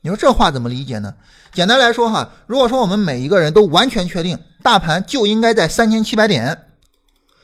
[0.08, 1.14] 你说这话怎么理解呢？
[1.52, 6.64] 简单来说哈，如果说我们每一个人都完全确定大盘就应该在三千七百点，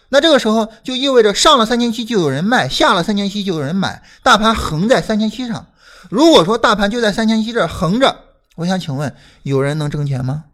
[0.09, 5.67] 那这个时候就意味着上了三千七就有人卖，下了三千七就有人买，大盘横在三千七上。
[6.09, 8.17] 如果说大盘就在三千七这横着，
[8.57, 10.45] 我想请问，有人能挣钱吗？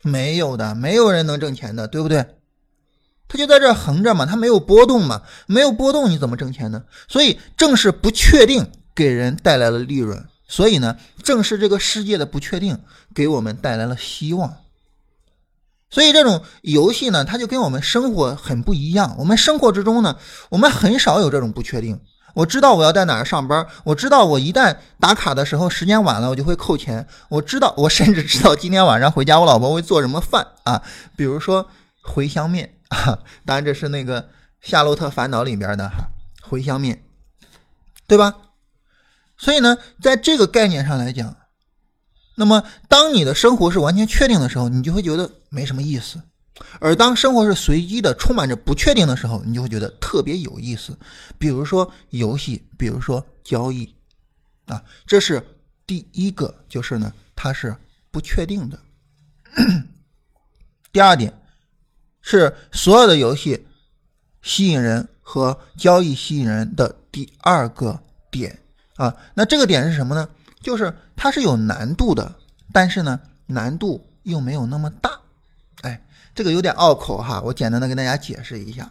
[0.00, 2.24] 没有的，没有人能挣钱的，对不对？
[3.28, 6.84] 它就在这横着嘛，它没有波动嘛，没有波动你怎么挣钱呢？
[7.08, 12.78] 所以正是不确定给人带来了利润，所以呢，正是这个世界的不确定
[13.12, 14.58] 给我们带来了希望。
[15.90, 19.16] 所以这种游戏呢，它就跟我们生活很不一样。
[19.18, 20.16] 我们生活之中呢，
[20.50, 22.00] 我们很少有这种不确定。
[22.34, 27.04] 我知道我要在哪儿上班，我知道我一旦打卡的时候时间晚了，我就会扣钱。
[27.30, 30.80] 我知道，我甚至知道今天晚上回家我老婆会做什么饭啊，
[31.16, 31.68] 比如说
[32.04, 34.22] 茴香面啊，当然这是那个
[34.60, 36.10] 《夏洛特烦恼》里边的哈
[36.48, 37.02] 茴香面，
[38.06, 38.36] 对吧？
[39.44, 41.36] 所以呢，在这个概念上来讲，
[42.34, 46.18] 那么当你的生活是完全确定的时候，你就会觉得没什么意思。
[46.80, 50.98] 而当生活是随机的、充满着不确定的时候，你就会觉得特别有意思。
[51.36, 53.94] 比如说游戏，比如说交易，
[54.64, 55.46] 啊，这是
[55.86, 57.76] 第一个，就是呢，它是
[58.10, 58.80] 不确定的。
[60.90, 61.38] 第二点
[62.22, 63.66] 是所有的游戏
[64.40, 68.58] 吸引人和交易吸引人的第二个点
[68.96, 70.28] 啊，那这个点是什么呢？
[70.62, 72.34] 就是它是有难度的，
[72.72, 75.10] 但是呢，难度又没有那么大。
[75.82, 76.00] 哎
[76.34, 78.90] 这个有点拗口哈，我简单的跟大家解释一下。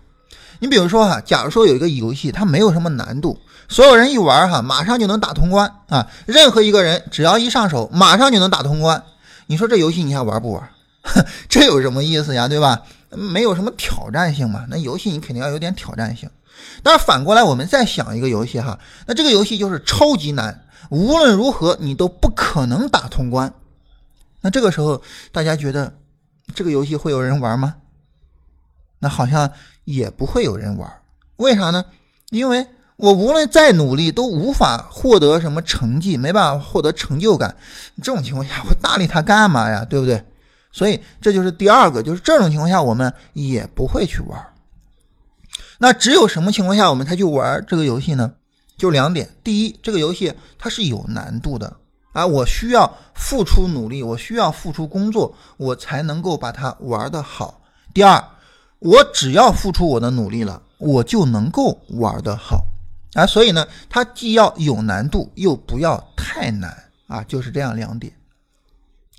[0.59, 3.37] 你比如说哈，假如说有一个游戏，它没有什么难度，
[3.67, 6.07] 所有人一玩哈，马上就能打通关啊。
[6.25, 9.03] 任何一个人只要一上手，马上就能打通关。
[9.47, 10.69] 你说这游戏你还玩不玩？
[11.49, 12.47] 这有什么意思呀？
[12.47, 12.81] 对吧？
[13.09, 14.65] 没有什么挑战性嘛。
[14.69, 16.29] 那游戏你肯定要有点挑战性。
[16.81, 23.53] 但是反过来，我们再想一个游戏哈，那这个游戏就是超级难，无论如何你都不可能打通关。
[24.41, 25.93] 那这个时候大家觉得？
[26.53, 27.75] 这个游戏会有人玩吗？
[28.99, 29.49] 那好像
[29.85, 30.91] 也不会有人玩。
[31.37, 31.85] 为啥呢？
[32.31, 37.55] 因为我无论再努力，都无法获得什么成绩，没办法获得成就感。
[38.03, 39.85] 这种情况下，我搭理他干嘛呀？
[39.85, 40.21] 对不对？
[40.73, 44.52] 所以这就是第二个，就是这种情况下，我们也不会去玩。
[45.83, 48.31] 那只有什么情况下我们才去玩这个游戏呢？
[48.77, 51.75] 就两点：第一，这个游戏它是有难度的。
[52.13, 57.59] 啊，我需要付出努力，我需要付出工作，我才能够把它玩得好。
[57.93, 58.23] 第二，
[58.79, 62.63] 我只要付出我的努力了，我就能够玩得好。
[63.15, 68.13] 啊，所以呢，它既要有难度，又不要太难啊，就是这样两点。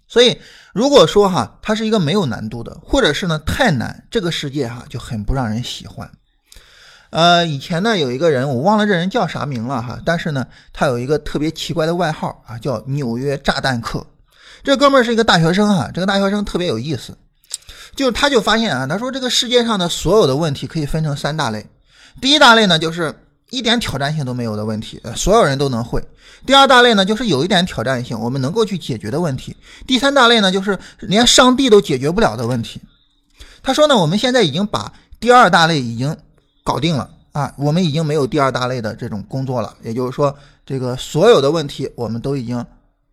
[0.08, 0.40] 所以，
[0.72, 6.10] 如果说哈，它是一个没有难度的，或者是呢太难，这个世界哈就很不让人喜欢。
[7.14, 14.04] 呃，以前呢有一个人，我忘了这人叫啥名了哈，但是呢，他有一个特别奇怪的外号啊，叫纽约炸弹客。
[14.64, 17.16] 这哥们儿是一个大学生哈，这个大学生特别有意思，
[17.94, 21.64] 就是他就发现啊，他说这个世界上的所有的问题可以分成三大类，
[22.20, 23.14] 第一大类呢就是
[23.50, 26.00] 一点挑战性都没有的问题，所有人都能会；
[26.44, 29.52] 第二大类呢就是有一点挑战性，我们能够去解决的问题；
[29.86, 32.80] 第三大类呢就是连上帝都解决不了的问题。
[33.62, 36.16] 他说呢，我们现在已经把第二大类已经。
[36.64, 37.52] 搞定了啊！
[37.58, 42.64] 我们已经没有第二大类的这种工作了，也就是说，这个所有的问题我们都已经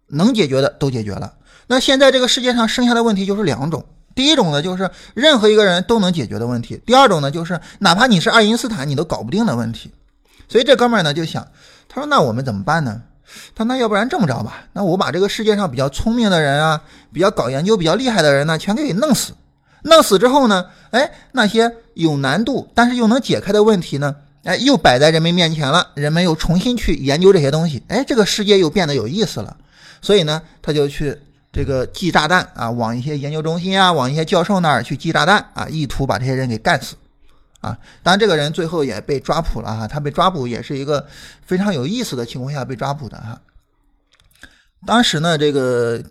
[0.07, 1.33] 能解决的都解决了。
[1.67, 3.83] 那现在这个世界上剩下的问题就是两种：
[4.15, 9.91] 第一种呢，就是任何一个人都能解决的问题；第二种呢，就是哪怕你是爱因斯坦，你都搞不定的问题。
[10.47, 11.45] 所以这哥们儿呢就想，
[11.89, 13.01] 他说：“那我们怎么办呢？”
[13.53, 19.33] 他那要不然这么着吧，那我把这个世界上比较聪明的人啊，比较搞研究、比较厉害的人呢，全给弄死。
[19.83, 20.67] 弄死之后呢？
[20.91, 24.15] 哎，那些有难度但是又能解开的问题呢？
[24.43, 27.84] 哎，又摆在人们面前了，人们又重新去研究这些东西。
[27.88, 29.56] 哎，这个世界又变得有意思了。
[30.01, 31.15] 所以呢，他就去
[31.51, 36.95] 这个寄炸弹啊，往一些研究中心啊，往一些教授那儿去寄炸弹啊，意图把这些人给干死
[37.60, 37.77] 啊。
[38.01, 39.88] 当然，这个人最后也被抓捕了哈。
[39.88, 41.06] 他被抓捕也是一个
[41.46, 43.39] 非常有意思的情况下被抓捕的哈。
[44.85, 46.04] 当时呢，这个。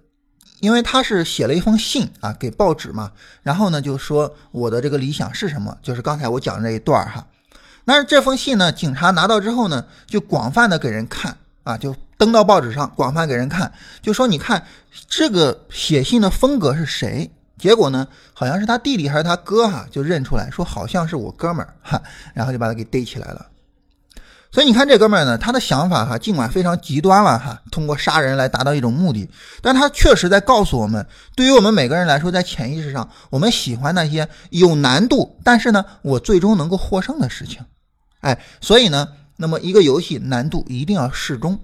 [0.61, 7.27] 因为他是写了一封信啊，给报纸嘛，然后呢就说我的这个理想是什么，就是刚才我讲的这一段哈。
[7.85, 14.65] 但是这封信呢，警察拿到之后呢，就广泛的给人看啊，就登到报纸上，广泛给人看，就说你看
[15.09, 17.31] 这个写信的风格是谁？
[17.59, 22.01] 结果呢，好像是他弟弟还是他哥哈，就认出来说好像是我哥们儿哈，
[22.33, 23.47] 然后就把他给逮起来了。
[24.53, 29.31] 所以你看这哥们儿呢，他的想法哈，尽管非常极端了哈，通过杀人来达到一种目的，
[29.63, 37.65] 但他确实在告诉我们，对于我们每个人来说，在潜意识上，我们喜欢那些有难度，但是呢，我最终能够获胜的事情。
[38.23, 41.61] 哎，所以呢，那么一个游戏难度一定要适中。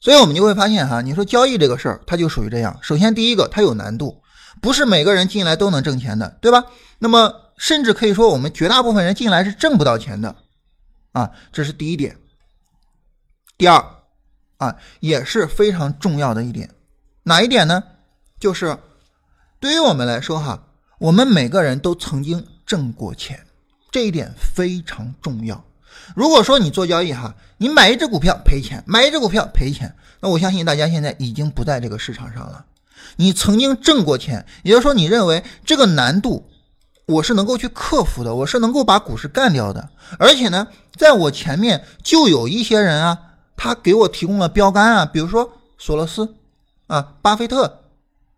[0.00, 2.76] 所以我们就会发现哈，你说交易这个事儿，它就属于这样。
[2.82, 4.20] 首先第一个，它有难度，
[4.60, 6.64] 不是每个人进来都能挣钱的，对吧？
[6.98, 10.34] 那么甚至可以说我们绝大部分人进来是挣不到钱的
[11.14, 12.18] 啊，这是第一点。
[13.56, 13.82] 第二
[14.58, 16.68] 啊，也是非常重要的一点，
[17.22, 17.82] 哪一点呢？
[18.38, 18.76] 就是
[19.60, 23.46] 对于我们来说哈，我们每个人都曾经挣过钱，
[23.90, 25.64] 这一点非常重要。
[26.16, 32.66] 如果说你做交易哈，你买一只股票赔钱，买一只股票赔钱，那我相信大家现在已经不在这个市场上了。
[33.16, 36.50] 你曾经挣过钱，也就是说你认为这个难度
[37.06, 39.88] 我是能够去克服的，我是能够把股市干掉的，
[40.18, 43.18] 而且呢，在我前面就有一些人啊。
[43.56, 45.48] 他给我提供了标杆啊，比如说
[45.78, 46.34] 索罗斯
[46.88, 47.82] 啊，巴菲特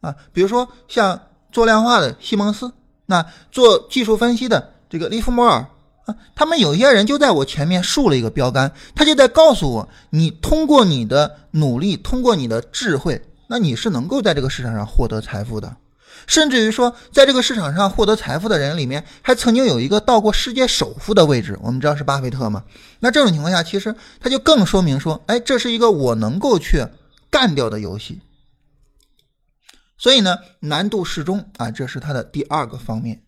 [0.02, 1.18] 啊，比如说像
[1.50, 2.70] 做量化的西蒙斯，
[3.06, 5.66] 那做技术分析的这个利弗莫尔
[6.04, 15.74] 啊，他们有些人就在我前面竖了一个标杆，他就在告诉我，你通过你的努力，通过你的智慧，那你是能够在这个市场上获得财富的。
[16.26, 21.58] 甚至于说，在这个市场上获得财富的人里面，还曾经有一个到过世界首富的位置。
[21.62, 22.64] 我们知道是巴菲特吗？
[23.00, 26.86] 那这种情况下，其实他就更说明说，哎，这是一个我能够去
[27.30, 28.20] 干掉的游戏。
[29.98, 33.22] 所以呢，难度适中啊，这是它的第二个方面。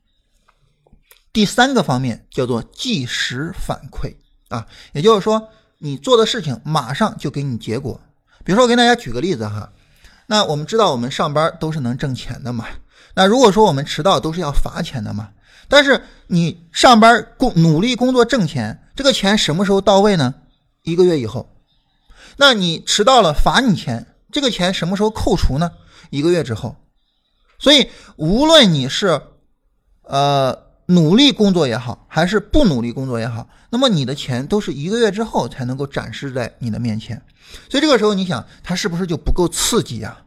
[1.33, 4.17] 第三个方面叫做即时反馈
[4.49, 8.01] 啊，也就是说，你做的事情马上就给你结果。
[8.45, 9.73] 比如说，我给大家举个例子哈，
[10.31, 12.67] 那我们知道我们上班都是能挣钱的嘛。
[13.15, 15.31] 那如果说我们迟到都是要罚钱的嘛？
[15.69, 20.35] 但是你上班工努力工作挣钱，这个钱什么时候到位呢？
[20.83, 21.49] 一个月以后。
[22.37, 25.73] 那你迟到了罚你钱，这个钱什么时候扣除呢？
[26.11, 26.77] 一个月之后。
[27.59, 29.21] 所以无论你是
[30.03, 37.23] 呃努力工作也好，还是不努力工作也好，那么你的钱都是一个月之后才能够展示在你的面前。
[37.69, 40.19] 所以这个时候你想，它是不是就不够刺激呀？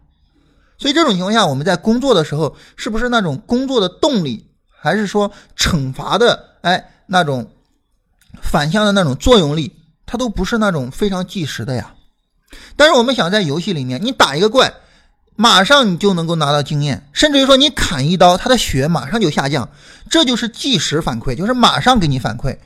[0.78, 7.52] 所以这种情况下，我们在工作的时候，是不是那种工作的动力，还是说惩罚的，哎，那种
[8.42, 11.96] 反向的那种作用力，它都不是那种非常即时的呀。
[12.76, 14.72] 但是我们想在游戏里面，你打一个怪，
[15.36, 19.70] 马上你就能够拿到经验，甚至于说你砍一刀，他的血马上就下降，
[20.10, 22.58] 这就是即时反馈，就是马上给你反馈。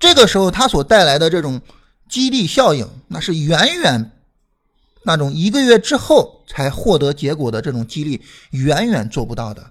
[0.00, 1.60] 这个时候它所带来的这种
[2.08, 4.10] 激励效应，那是远远。
[5.04, 8.20] 那种一个月之后才获得结果的这种激励，
[8.50, 9.62] 远远做不到的，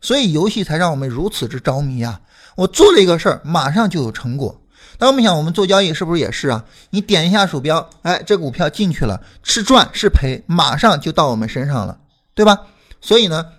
[0.00, 2.20] 所以游戏才让我们如此之着迷啊！
[2.54, 4.62] 我做了一个事儿，马上就有成果。
[4.98, 6.64] 那我们想，我们做交易是不是也是啊？
[6.90, 12.00] 你点一下鼠标，哎，这股票进去了，是赚是赔，马上就到我们身上了，
[12.34, 12.66] 对吧？
[13.00, 13.52] 所以呢，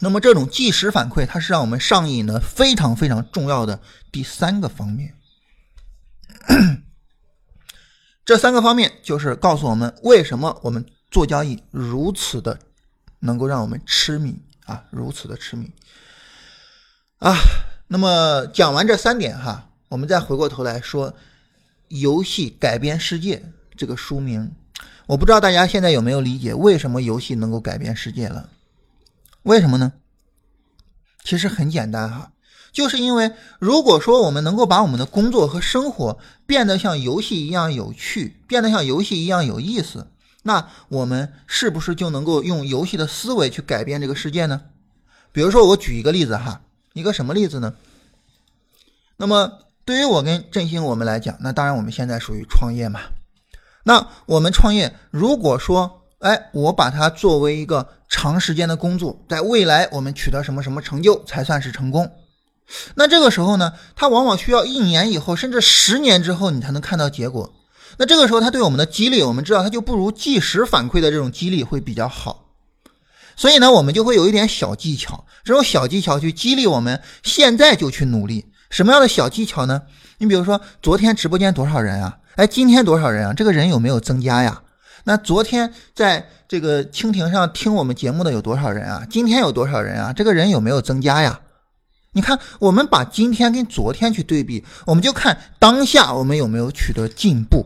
[0.00, 3.80] 那么这种即时反馈，它是让我们上瘾的非常非常重要的
[4.12, 5.14] 第三个方面。
[8.24, 12.58] 这三个方面就是告诉我们为什么我们做交易如此的
[13.18, 15.70] 能够让我们痴迷啊，如此的痴迷
[17.18, 17.34] 啊。
[17.88, 21.12] 那么讲完这三点哈，我们再回过头来说
[21.86, 23.36] 《游戏改变世界》
[23.76, 24.50] 这个书名，
[25.06, 28.50] 我不知道大家现在有没有理解为什么游戏能够改变世界了？
[29.44, 29.92] 为什么呢？
[31.22, 32.32] 其实很简单哈。
[32.72, 40.08] 就是因为，如果说我们能够把我们的工作和生活变得像游戏一样有趣，变得像游戏一样有意思，
[40.42, 44.62] 那我们是不是就能够用游戏的思维去改变这个世界呢？
[45.30, 46.62] 比如说，我举一个例子哈，
[46.94, 47.76] 一个什么例子呢？
[49.16, 53.00] 那么，对于我跟振兴我们来讲，那当然我们现在属于创业嘛。
[53.84, 62.10] 那我们创业，如果说，哎，我把它作为一个长时间的工作，在未来我们取得什么什么成就才算是成功？
[62.94, 67.52] 那这个时候呢，它往往需要一年以后，甚至十年之后，你才能看到结果。
[67.98, 72.46] 那这个时候，它对我们的激励，我们知道它就不如即时反馈的这种激励会比较好。
[73.36, 78.46] 所以呢，我们就会有一点小技巧，这种小技巧去激励我们现在就去努力。
[78.74, 79.82] 什么样的小技巧呢？
[80.18, 82.18] 你比如说，昨天直播间多少人啊？
[82.34, 83.32] 哎，今天多少人啊？
[83.32, 84.62] 这个人有没有增加呀？
[85.04, 89.06] 那昨天在这个蜻蜓上听我们节目的有多少人啊？
[89.08, 90.12] 今天有多少人啊？
[90.12, 91.38] 这个人有没有增加呀？
[92.14, 97.64] 你看，我们把今天跟昨天去对比，我们就看当下我们有没有取得进步。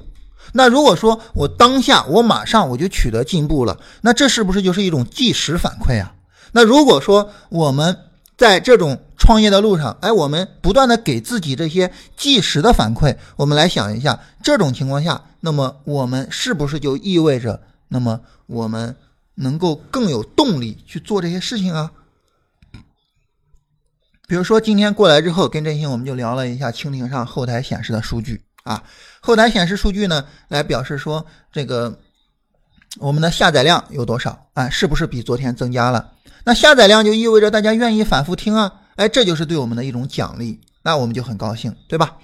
[0.52, 6.12] 那如果说我当下我马上我就取得进步了，那这是不是就是一种即时反馈啊？
[6.52, 7.96] 那如果说我们
[8.38, 18.94] 在这种创业的路上，哎，我们不断的给自己这些即时的反馈，我们来想一下，这种情况下，那么我们是不是就意味着，那么我们
[19.34, 21.90] 能够更有动力去做这些事情啊？
[24.28, 28.84] 比如说今天过来之后，跟振兴我们就聊了一下蜻蜓上后台显示的数据啊，
[29.20, 31.98] 后台显示数据呢，来表示说这个
[32.98, 34.70] 我们的下载量有多少啊？
[34.70, 36.12] 是不是比昨天增加了？
[36.48, 42.16] 那下载量就意味着大家愿意反复听啊，哎，这就是对我们的一种奖励，那我们就很高兴，对吧？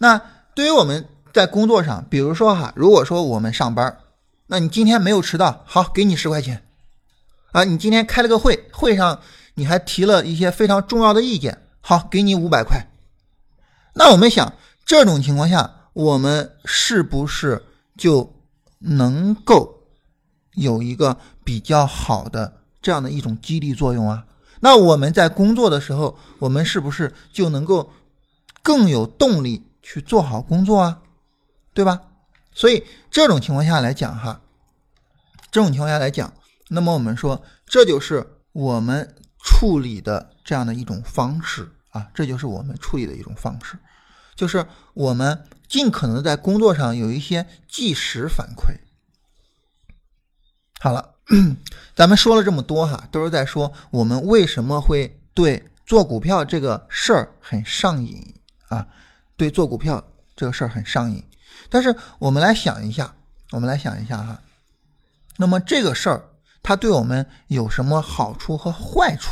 [0.00, 0.20] 那
[0.54, 3.96] 对于我们在工作上，比如说哈，如果说我们上班，
[4.48, 6.62] 那你今天没有迟到，好，给你十块钱
[7.52, 7.64] 啊。
[7.64, 9.22] 你今天开了个会，会上
[9.54, 12.86] 你还提了一些非常重要的意见，好，给你五百块。
[13.94, 14.52] 那我们想，
[14.84, 17.64] 这种情况下，我们是不是
[17.96, 18.34] 就
[18.80, 19.84] 能够
[20.52, 24.26] 有一个比较好的这样的一种激励作用啊？
[24.60, 27.90] 那我们在工作的时候，我们是不是就能够
[28.62, 31.00] 更有动力去做好工作啊？
[31.72, 32.02] 对吧？
[32.52, 34.42] 所以这种情况下来讲，哈，
[35.50, 36.34] 这种情况下来讲，
[36.68, 41.70] 那么我们说，这就是我们处理的这样的一种方式。
[41.94, 43.78] 啊，这就是我们处理的一种方式，
[44.34, 48.74] 就是我们尽可能在工作上有一些即时反馈。
[50.80, 51.13] 好了，
[51.94, 58.34] 咱们说了这么多哈，都是在说我们为什么会对做股票这个事儿很上瘾
[58.68, 58.86] 啊？
[59.36, 60.04] 对做股票
[60.36, 61.22] 这个事儿很上瘾。
[61.70, 63.14] 但是我们来想一下，
[63.50, 64.40] 我们来想一下哈，
[65.38, 66.28] 那么这个事儿
[66.62, 69.30] 它对我们有什么好处和坏处？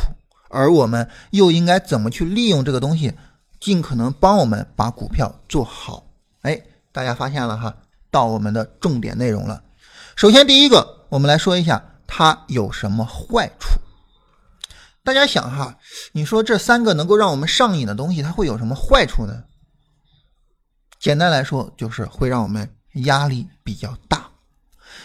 [0.48, 3.14] 而我们又应该怎么去利用这个东西，
[3.58, 6.06] 尽可能帮我们把股票做好？
[6.42, 7.74] 哎，大家发现了哈，
[8.10, 9.62] 到我们的重点内容了。
[10.14, 13.68] 首先，第一个，我们来说一下它有什么坏处。
[15.04, 15.76] 大家想哈，
[16.12, 19.44] 你说这三个能够让我们上瘾的东西，它会有什么坏处呢？
[20.98, 22.66] 简单来说，就是会让我们
[23.04, 24.30] 压力比较大。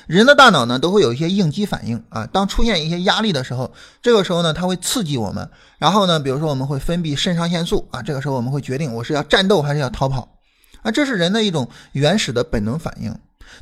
[0.05, 10.37] 人的大脑呢都会有一些应激反应啊，当出现一些压力的时候，这个时候呢它会刺激我们，然后呢，比如说我们会分泌肾上腺素啊，这个时候我们会决定我是要战斗还是要逃跑
[10.83, 13.13] 啊，这是人的一种原始的本能反应。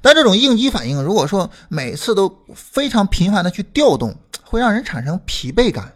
[0.02, 5.94] 但这种应激反应如果说每次都非常频繁的去调动，会让人产生疲惫感。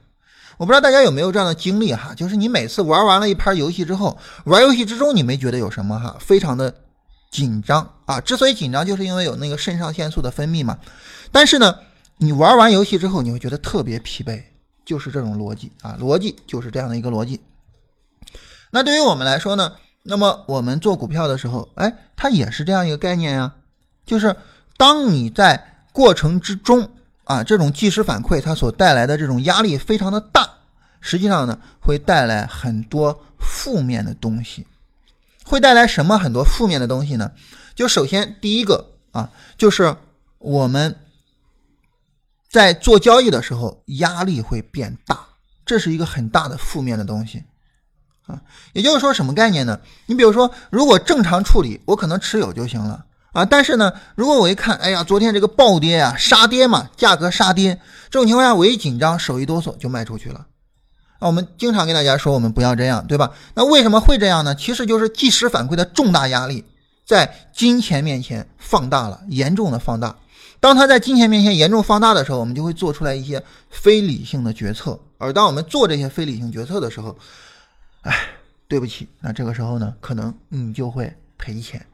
[0.57, 6.73] 我不知道大家有没有这样的经历哈，就是你每次玩完了一盘游戏之后，玩游戏之中你没觉得有什么哈，非常的。
[7.31, 8.19] 紧张啊！
[8.19, 10.79] 之所以紧张，就是因为有那个肾上腺素的分泌嘛。
[11.31, 11.75] 但是呢，
[12.17, 14.41] 你玩完游戏之后，你会觉得特别疲惫，
[14.83, 17.39] 就是这种逻辑啊，逻辑就是这样的一个逻辑。
[18.71, 23.53] 那对于我们来说呢，那么我们做股票的时候，哎，它也是这样一个概念呀，
[24.09, 24.35] 就是
[24.75, 26.89] 当你在过程之中
[27.25, 30.49] 啊，这种即时反馈它所带来的这种压力非常的大，
[30.99, 34.65] 实际上呢，会带来很多负面的东西。
[35.45, 37.31] 会带来什么很多负面的东西呢？
[37.75, 39.29] 就首先第一个啊，
[39.59, 39.95] 就是
[40.39, 40.95] 我们
[42.49, 45.19] 在做交易的时候压力会变大，
[45.67, 47.43] 这是一个很大的负面的东西
[48.25, 48.41] 啊。
[48.73, 49.79] 也就是说什么概念呢？
[50.07, 53.45] 你比如说，如果正常处理，我可能持有就行了啊。
[53.45, 60.45] 但是呢，如果我一看，哎呀，昨天这个暴跌啊，杀跌嘛，价格杀跌，这种情况下我一紧张，手一哆嗦就卖出去了。
[61.19, 63.31] 啊，我们经常跟大家说，我们不要这样，对吧？
[63.53, 64.55] 那为什么会这样呢？
[64.55, 66.63] 其实就是即时反馈的重大压力
[67.05, 70.15] 在金钱面前放大了，严重的放大。
[70.61, 74.99] 当它在金钱面前严重放大的时候，我们就会做出来一些非理性的决策。
[75.17, 77.17] 而当我们做这些非理性决策的时候，
[78.01, 78.13] 哎，
[78.67, 81.85] 对不起，那这个时候呢，可能你就会赔钱。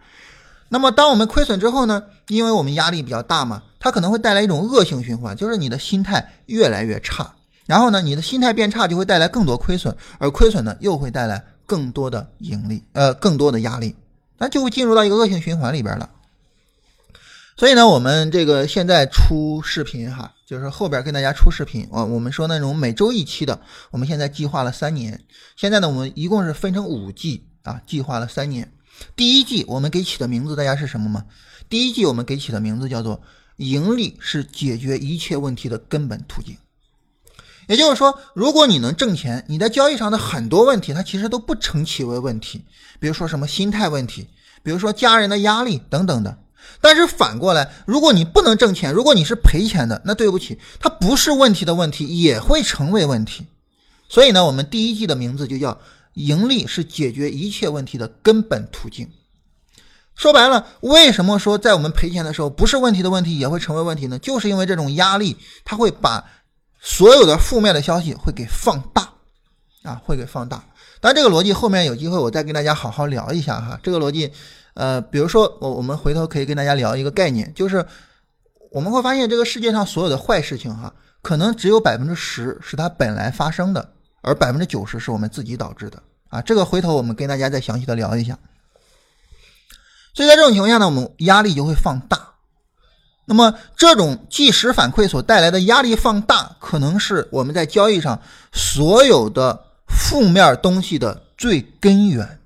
[0.67, 7.35] 那么，当我们亏损之后呢，因为我们压力比较大嘛，它可能会带来一种恶性循环，就是你的心态越来越差。
[7.65, 13.95] 然后呢，你的心态变差，就会带来更多亏损，而亏损呢，又会带来更多的盈利，呃，更多的压力，
[14.37, 16.09] 那就会进入到一个恶性循环里边了。
[17.57, 23.61] 所以呢，我们这个现在出视频哈，就是后边跟大家出视频，我我们说那种每周一期的，
[23.91, 25.23] 我们现在计划了三年，
[25.55, 28.71] 现在呢，我们一共是分成五季啊，计划了三年。
[29.15, 31.25] 第一季我们给起的名字，大家是什么吗？
[31.69, 33.21] 第一季我们给起的名字叫做
[33.57, 36.57] “盈利是解决一切问题的根本途径”。
[37.67, 42.63] 也就是说，如果你能挣钱，你在交易上的很多问题，它其实都不成其为问题。
[42.99, 44.27] 比如说什么心态问题，
[44.61, 46.37] 比如说家人的压力等等的。
[46.81, 53.47] 但是反过来，如果你不能挣钱，如果你是赔钱的，那对不起，它不是问题的问题也会成为问题。
[54.09, 55.79] 所以呢，我们第一季的名字就叫
[56.15, 59.09] “盈利是解决一切问题的根本途径”。
[60.17, 64.19] 说白了，为什么说在我们赔钱的时候，不是问题的问题也会成为问题呢？
[64.19, 66.25] 就是因为这种压力，它会把。
[66.87, 69.09] 所有的负面的消息会给放大，
[69.81, 70.63] 啊，会给放大。
[71.01, 73.79] 但，这个逻辑后面有机会我再跟大家好好聊一下哈。
[73.81, 74.31] 这个逻辑，
[74.75, 77.83] 呃，比如说我我们回头可以跟大家聊一个概念，就是
[78.69, 80.93] 我们会发现这个世界上所有的坏事情哈，
[81.23, 83.94] 可能只有百分之十是它本来发生的，
[84.25, 86.41] 而百分之九十是我们自己导致的啊。
[86.41, 88.37] 这个回头我们跟大家再详细的聊一下。
[90.13, 92.33] 所以在这种情况下呢，我们压力就会放大。
[93.27, 98.21] 那么，这种即时反馈所带来的压力放大，可能是我们在交易上
[98.53, 102.39] 所有的负面东西的最根源，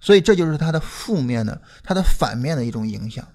[0.00, 3.26] 所以这就是它的负面的、它的反面的一种影响。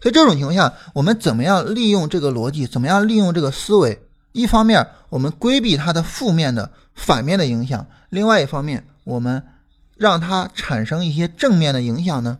[0.00, 2.68] 所以这种情况下，我们怎么样利用这个逻辑？
[2.68, 4.00] 怎么样利用这个思维？
[4.32, 9.44] 一方面，我们规避它的负面的、反面的影响；另外一方面，我们
[9.96, 12.38] 让它产生一些正面的影响呢？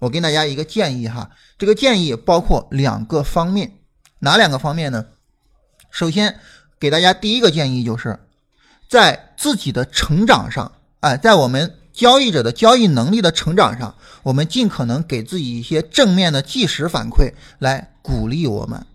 [0.00, 3.72] 我给大家一个建议哈，这个建议包括两个方面，
[4.20, 5.06] 哪两个方面呢？
[5.90, 6.38] 首先，
[6.78, 8.18] 给大家第一个建议就是，
[8.88, 18.86] 在自己的成长上，哎，在我们交易者的交易能力的成长上，我们尽可能给自己一些正面的即时反馈来鼓励我们。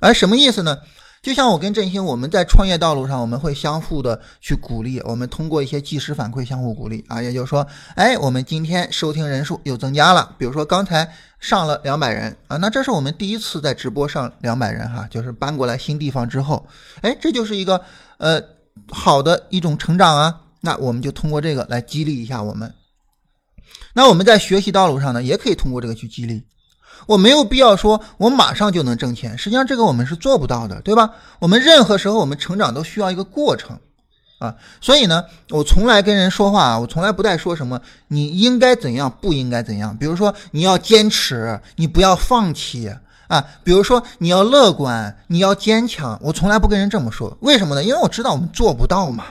[0.00, 0.78] 而什么意思呢？
[1.22, 16.66] 就像我跟振兴，我们在创业道路上，我们会相互的去鼓励，我们通过一些即时反馈相互鼓励啊，也就是说，哎，我们今天收听人数又增加了，比如说刚才上了两百人啊，那这是我们第一次在直播上两百人哈，就是搬过来新地方之后，
[17.02, 17.82] 哎，这就是一个
[18.16, 18.42] 呃
[18.88, 22.72] 好的一种成长啊，那我们就通过这个来激励一下我们。
[23.92, 26.44] 那我们在学习道路上呢，也可以通过这个去激励。
[27.06, 29.36] 我没有必要说，我马上就能挣钱。
[29.36, 31.10] 实际上，这个我们是做不到的，对吧？
[31.38, 33.78] 我们任何时候，我们成长都需要一个过程
[34.38, 34.54] 啊。
[34.80, 39.96] 所以呢，我从来跟人说话啊，我从来不带说什么你应该怎样，不应该怎样。
[39.96, 42.92] 比如说，你要坚持，你不要放弃
[43.28, 43.44] 啊。
[43.64, 46.18] 比如说，你要乐观，你要坚强。
[46.22, 47.82] 我从来不跟人这么说，为什么呢？
[47.82, 49.24] 因为我知道我们做不到嘛。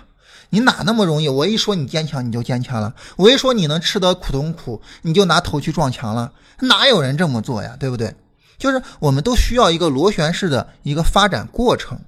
[0.52, 1.30] 你哪那么容易？
[1.30, 6.32] 我一说你坚强，你就坚强了；我一说你能吃得苦中苦，你就拿头去撞墙了。
[6.62, 7.76] 哪有人这么做呀？
[7.80, 8.16] 对不对？
[8.58, 12.00] 就是我们都需要一个螺旋式的一个发展过程。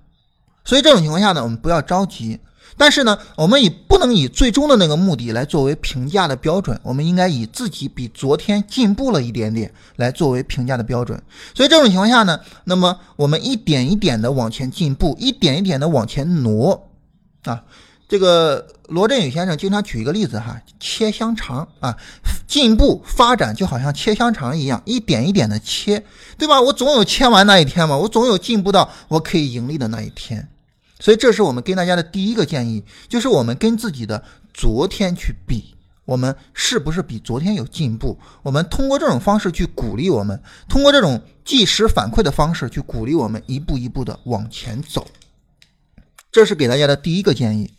[0.66, 2.40] 所以这种情况下呢，我们不要着急。
[2.78, 11.22] 但是呢，我们以不能以最终的那个目的来作为评价的标准，我们应该以自己比昨天进步了一点点来作为评价的标准。
[11.54, 16.90] 所以这种情况下呢，那么我们一点一点的往前进步，一点一点的往前挪
[17.44, 17.64] 啊。
[18.12, 21.98] 这个罗振宇先生经常举一个例子哈，切香肠啊，
[22.46, 26.04] 进步发展就好像切香肠一样，一点一点的切，
[26.38, 26.60] 对吧？
[26.60, 30.46] 我总有切完那一天嘛，我总有进步到我可以盈利的那一天。
[31.00, 34.22] 所以这是我们跟大家的第一个建议，就是我们跟自己的
[34.54, 38.20] 昨天去比，我们是不是比昨天有进步？
[38.44, 40.38] 我们通过这种方式去鼓励我们，
[40.68, 45.08] 通过这种即时反馈的方式去鼓励我们一步一步的往前走。
[46.30, 47.72] 这是给大家的第一个建议。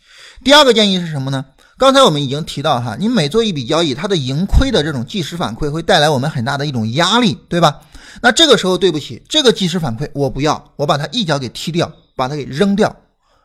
[0.43, 1.45] 第二个建议是什么呢？
[1.77, 7.81] 刚才我们已经提到哈，你每做一笔交易，它的盈亏的这种即时反馈会带来我们很大的一种压力，对吧？
[8.21, 12.95] 那这个时候，对不起，这个即时反馈我不要，我把它一脚给踢掉，把它给扔掉。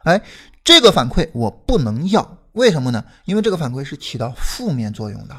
[0.05, 0.20] 哎，
[0.64, 3.05] 这个反馈我不能要，为什么呢？
[3.24, 5.36] 因为这个反馈是起到负面作用的。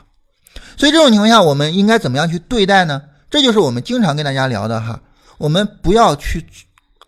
[0.77, 3.01] 所以这种情况下，我们应该怎么样去对待呢？
[3.29, 5.01] 这就是我们经常跟大家聊的哈，
[5.37, 6.45] 我们不要去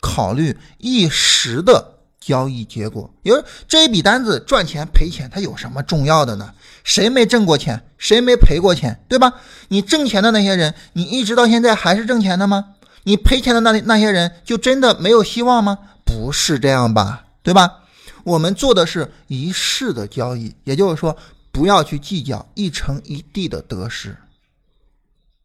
[0.02, 2.01] 考虑一时的。
[2.22, 6.54] 交易结果，因为这一笔单子赚钱赔钱，它有什么重要的呢？
[6.84, 9.34] 谁没挣过钱，谁没赔过钱，对吧？
[9.70, 12.76] 你挣钱的那些人，你一直到现在还是挣钱的吗？
[13.04, 15.80] 你赔钱的那那些人，就真的没有希望吗？
[16.06, 17.80] 不是这样吧，对吧？
[18.24, 21.18] 我们做的是一世的交易，也就是说，
[21.52, 24.16] 不要去计较一城一地的得失。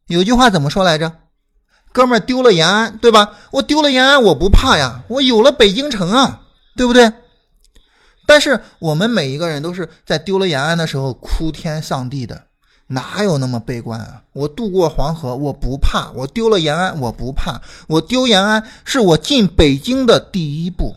[0.08, 1.10] 有句话怎么说来着？
[1.92, 3.32] 哥们儿丢了延安，对吧？
[3.52, 6.42] 我丢了延安，我不怕呀，我有了北京城啊。
[6.76, 7.10] 对不对？
[8.26, 12.46] 但是我们每一个人都是在丢了延安的时候哭天丧地的，
[12.88, 14.24] 哪有那么悲观啊？
[14.32, 17.62] 我渡过黄河，我不怕；我丢了延安，我不怕。
[17.86, 20.96] 我丢延安是我进北京的第一步。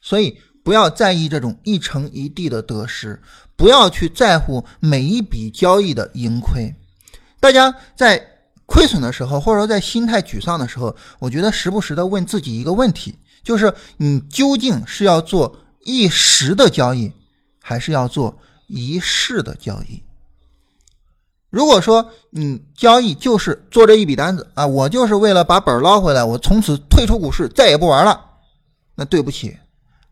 [0.00, 3.20] 所以不要在意这种一城一地的得失，
[3.54, 6.74] 不要去在乎每一笔交易的盈亏。
[7.38, 8.26] 大家在
[8.64, 13.16] 亏损的时候，或者说在心态沮丧的时候，我觉得时不时的问自己一个问题。
[13.46, 17.12] 就是你究竟是要做一时的交易，
[17.62, 18.36] 还是要做
[18.66, 20.02] 一世的交易？
[21.48, 28.20] 如果说你交易就是做这一笔单子啊，我就是为了把本儿捞回来，我从此退出股市，再也不玩了。
[28.96, 29.56] 那对不起，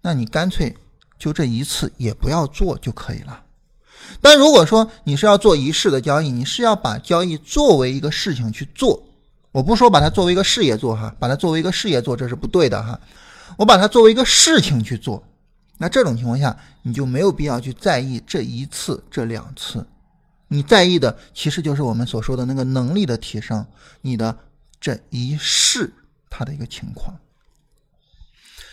[0.00, 0.76] 那你干脆
[1.18, 3.42] 就这一次也不要做就可以了。
[4.20, 9.02] 但如果说你是要做一世的交易，你是要把交易作为一个事情去做，
[9.50, 13.00] 我不说把它作为一个事业做哈，把它作为一个事业做，这是不对的哈。
[13.56, 15.22] 我把它作为一个事情去做，
[15.78, 19.86] 那这种情况下，你就没有必要去在意这一次、这两次，
[20.48, 23.66] 你在意的其实就是我们所说的那个能力的提升，
[24.00, 24.36] 你的
[24.80, 25.92] 这一世
[26.30, 27.16] 它的一个情况。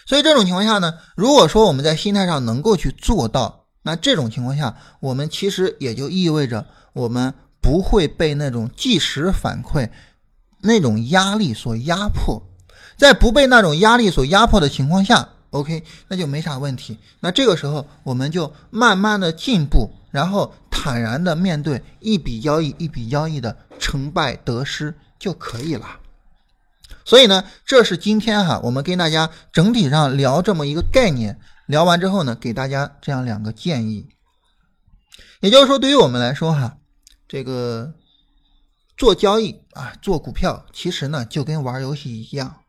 [0.06, 9.90] 所以这种情况下呢，如果说我们在心态上能够去做到，那这种情况下，我们其实也就意味着我们不会被那种即时反馈、
[10.62, 12.44] 那种压力所压迫。
[12.98, 16.98] 在不被那种压力所压迫的情况下，，OK，那就没啥问题。
[17.20, 25.98] 那这个时候我们就慢慢的进步，然后坦然的面对一笔交易一笔交易的成败得失就可以了。
[27.04, 34.08] 所以呢，这是今天哈我们跟大家整体上聊这么一个概念，聊完之后呢，给大家这样两个建议。
[35.40, 36.78] 也就是说，对于我们来说哈，
[37.28, 37.94] 这个
[38.96, 42.61] 做交易啊，做股票，其实呢就跟玩游戏一样。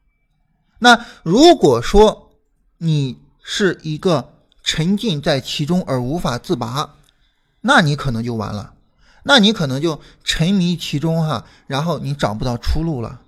[0.82, 2.32] 那如果说
[2.78, 4.32] 你是一个
[4.64, 6.96] 沉浸在其中而无法自拔，
[7.60, 8.72] 那你可能就完了，
[9.22, 13.20] 那你可能就沉迷其中哈，然后你找不到出路了。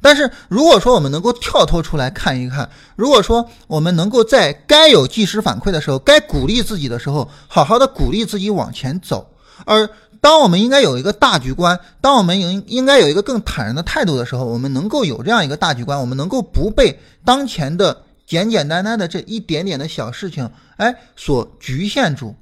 [0.00, 9.30] 但是如果说我们能够跳脱出来看一看，如果说我们能够在该有即时反馈的时候，该鼓励自己的时候，好好的鼓励自己往前走，
[9.66, 9.90] 而。
[10.22, 22.36] 当我们应该有一个大局观，当我们应应该有一个更坦然的态度的时候，我们能够有这样一个大局观，我们能够不被当前的简简单单的这一点点的小事情，哎，所局限住。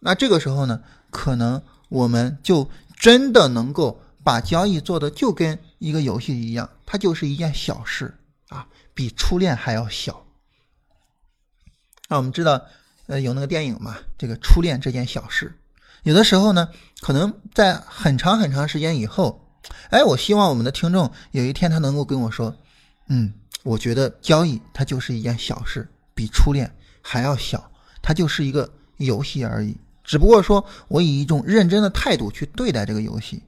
[0.00, 0.80] 那这个时候呢，
[1.10, 1.60] 可能
[1.90, 8.14] 我们就真的能够把交易做的就跟一个游戏一样，它就是一件小事
[8.48, 10.24] 啊，比初恋还要小。
[12.08, 12.62] 那我们知道，
[13.08, 15.54] 呃，有那个电影嘛，这个初恋这件小事。
[16.06, 16.68] 有的时候呢，
[17.00, 19.44] 可能在很长很长时间以后，
[19.90, 22.54] 哎，我希望我们的听众有一天他能够跟我说，
[23.08, 23.32] 嗯，
[23.64, 27.68] 我觉得交易它就是一件小事，比初恋还要小，
[28.02, 29.76] 它就是一个游戏而已。
[30.04, 33.42] 只不过说我以一种认真的态度去对待这个游戏，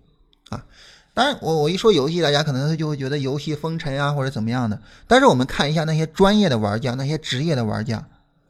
[0.48, 0.66] 啊，
[1.14, 4.82] 当然我我一说游戏，大家可能就会觉得游戏风尘啊或者怎么样的。
[5.06, 8.04] 但是我们看一下那些专业的玩家，那些职业的玩家。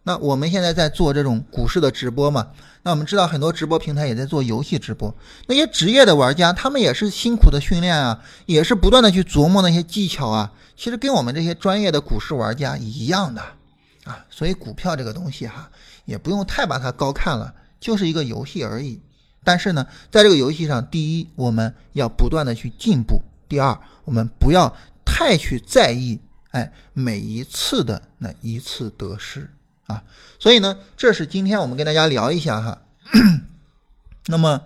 [0.08, 2.48] 那我们现在在做这种股市的直播嘛？
[2.82, 5.14] 那我们知道很多直播平台也在做游戏直播。
[5.46, 10.50] 那些职业的玩家，他们也是辛苦的训练啊，也是不断的去琢磨那些技巧啊。
[10.74, 13.42] 其实跟我们这些专业的股市玩家一样的
[14.04, 14.24] 啊。
[14.30, 15.70] 所以股票这个东西哈，
[16.06, 18.98] 也不用太把它高看了，就是一个游戏而已。
[19.44, 26.18] 但是呢，在这个游戏上，第一，我们要不断的去进步；第二，我们不要太去在意，
[26.52, 29.50] 哎，每一次的那一次得失。
[29.88, 30.04] 啊，
[30.38, 32.78] 所以呢，这是今天我们跟大家聊一下哈。
[34.28, 34.62] 那么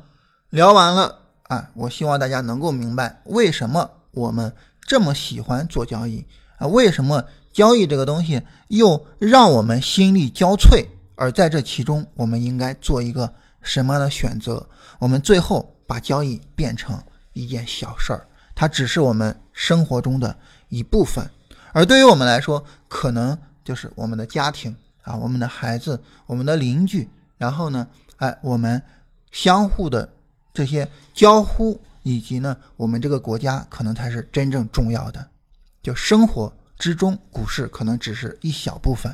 [0.51, 4.53] 聊完了啊，我希望大家能够明白为什么我们
[4.83, 6.27] 这么喜欢做交易
[6.59, 14.69] 啊，为什么交易这个东西又让我们心力交瘁，而在这其中，我们应该做一个什么样的选择？
[14.99, 17.01] 我们最后把交易变成
[17.33, 20.37] 一件小事儿，它只是我们生活中的
[20.69, 21.31] 一部分，
[21.73, 24.75] 而对于我们来说，可能就是我们的家庭。
[25.03, 27.87] 啊，我们的孩子，我们的邻居，然后呢，
[28.17, 28.81] 哎，我们
[29.33, 30.13] 相互的
[30.55, 35.29] 这些交互，以及呢，我们这个国家可能才是真正重要的。
[35.83, 39.13] 就生活之中，股市可能只是一小部分。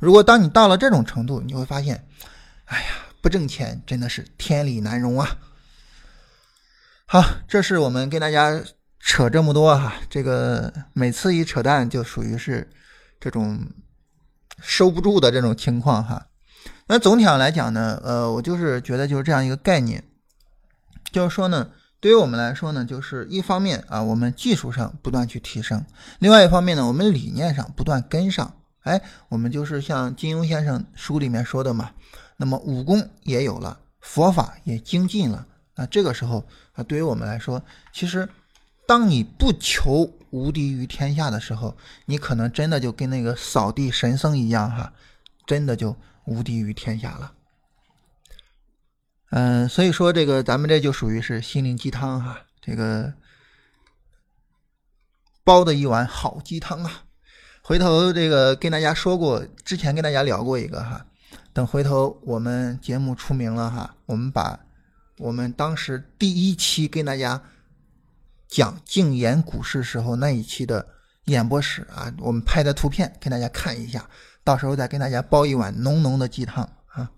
[0.00, 2.04] 如果当你到了这种程度，你会发现，
[2.64, 2.88] 哎呀，
[3.20, 5.38] 不挣钱真的是天理难容啊。
[7.06, 8.60] 好，这是我们跟大家
[8.98, 12.68] 扯这么多哈，这个每次一扯淡就属于是
[13.20, 13.64] 这种。
[14.60, 16.26] 收不住的这种情况哈，
[16.86, 20.04] 那总体上来讲呢，呃，我就是觉得就是这样一个概念，
[21.12, 25.84] 就是说呢，对于我们来说呢，就是一方面啊，我们技术上不断去提升，
[26.18, 31.90] 另外一方面呢，我们理念上不断跟上，哎，我们就是像金庸先生书里面说的嘛，
[32.36, 35.46] 那么武功也有了，佛法也精进了，
[35.76, 38.28] 那这个时候啊，对于我们来说，其实。
[38.88, 41.76] 当你不求无敌于天下的时候，
[42.06, 44.92] 你可能真的就跟那个扫地神僧一样哈，
[45.46, 47.32] 真的就无敌于天下了。
[49.30, 53.12] 嗯，所以说这个咱们这就属于是心灵鸡汤哈，这个
[55.44, 57.04] 煲的一碗好鸡汤啊。
[57.62, 61.06] 回头这个跟大家说过，之前跟大家聊过一个哈，
[61.52, 64.60] 等回头我们节目出名了哈，我们把
[65.18, 67.42] 我们当时第一期跟大家。
[68.48, 70.86] 讲静言股市时候那一期的
[71.24, 74.08] 演播室啊，我们拍的图片给大家看一下，
[74.42, 77.10] 到时候再跟大家煲一碗浓浓的鸡汤啊。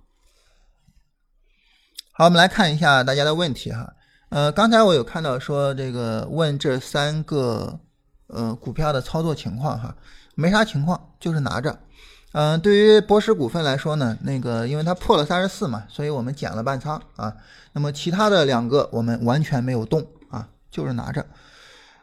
[2.11, 3.95] 好，我们来看一下大家的问题哈。
[4.31, 7.79] 呃，刚才我有看到说这个问这三个
[8.27, 9.97] 呃股票的操作情况哈，
[10.35, 11.79] 没啥情况，就是拿着。
[12.33, 17.37] 嗯，对于博时股份来说呢，那个因为它破了三十四嘛，所以我们减了半仓啊。
[17.73, 20.05] 那么其他的两个我们完全没有动。
[20.71, 21.27] 就是拿着，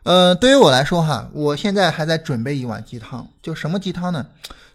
[0.03, 3.27] 呃，对于我来说哈，我现在还在准备一碗鸡汤。
[3.41, 4.25] 就什么鸡汤呢？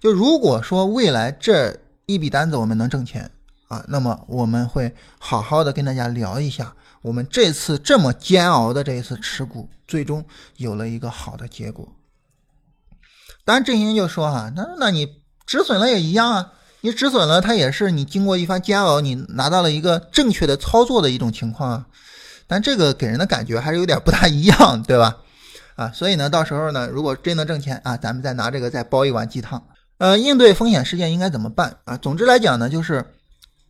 [0.01, 1.77] 就如果说未来这
[2.07, 3.31] 一笔单子我们能挣钱
[3.69, 10.25] 啊，那么我们会好好的跟大家聊一下，我们这次这么煎熬的这一次持股，最终
[10.57, 11.89] 有了一个好的结果。
[13.45, 15.09] 当然，振兴就说哈，那那你
[15.47, 21.87] 止损了也一样啊，你止损了，它也是你经过一番煎熬，你拿到了一个正确的操作的一种情况啊。
[22.53, 25.17] 但这个给人的感觉还是有点不大一样，对吧？
[25.75, 29.67] 啊，所以呢，到时候呢，如果真能挣钱啊，咱们再拿这个再煲一碗鸡汤。
[29.97, 31.97] 呃，应对风险事件应该怎么办啊？
[31.97, 33.07] 总之来讲呢，就是，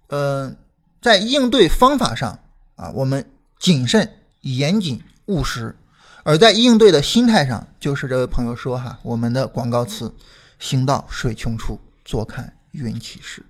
[0.09, 0.53] 呃，
[1.01, 2.41] 在应对方法上
[2.74, 3.24] 啊，我们
[3.61, 4.11] 谨慎、
[4.41, 5.76] 严谨、务实；
[6.24, 10.12] 而在应对的心态上，就是这位朋友说哈，我们的广告词
[10.59, 13.47] “行到水穷处，坐看云起时”。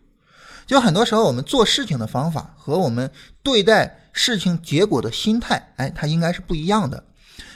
[0.67, 3.11] 就很多时候，我们做事情的方法和我们
[3.43, 3.99] 对待。
[4.15, 7.03] 事情结果的心态，哎，它应该是不一样的。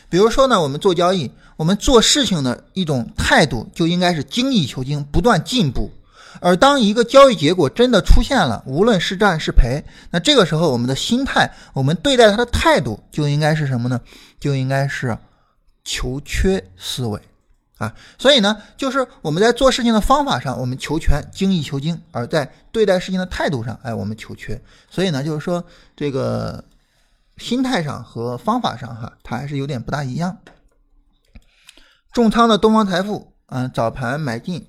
[0.08, 5.90] 比如说呢，我们做交易，我们做事情的一种态度就应该是精益求精，不断进步。
[6.40, 14.00] 而当一个交易结果真的出现了，无论是赚是赔，那这个时候我们的心态，我们对待它的态度就应该是什么呢？
[14.40, 15.18] 就应该是
[15.84, 17.20] 求缺思维。
[17.78, 24.58] 啊，所以呢，就是我们在做事情的方法上，我们求全、精益求精；而在对待事情的态度上，哎，我们求缺。
[24.88, 25.62] 所以呢，就是说
[25.94, 26.64] 这个
[27.36, 30.38] 心态上和方法上，哈，它还是有点不大一样。
[32.12, 34.66] 重仓的东方财富，嗯，早盘买进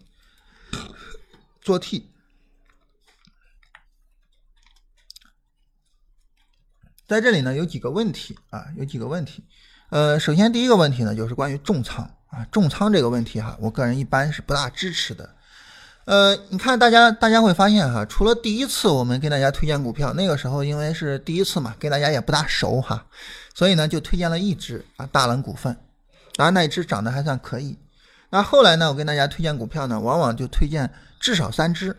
[1.62, 2.12] 做 T，
[7.08, 9.46] 在这里呢，有几个问题啊，有几个问题。
[9.92, 12.17] 呃，首先第一个问题呢，就是关于重仓。
[12.30, 15.30] 啊，重仓这个问题哈，我个人一般是不大支持的。
[16.06, 23.06] 呃，你看大家，大家会发现哈，除了第一次我们给大家推荐股票，那个时候因为是第一次嘛，跟大家也不大熟哈，
[23.54, 25.76] 所以呢就推荐了一只啊大冷股份，
[26.36, 27.78] 当然那一只涨得还算可以。
[28.30, 31.98] 那后来呢，我跟大家推荐股票呢，往往就推荐至少三只。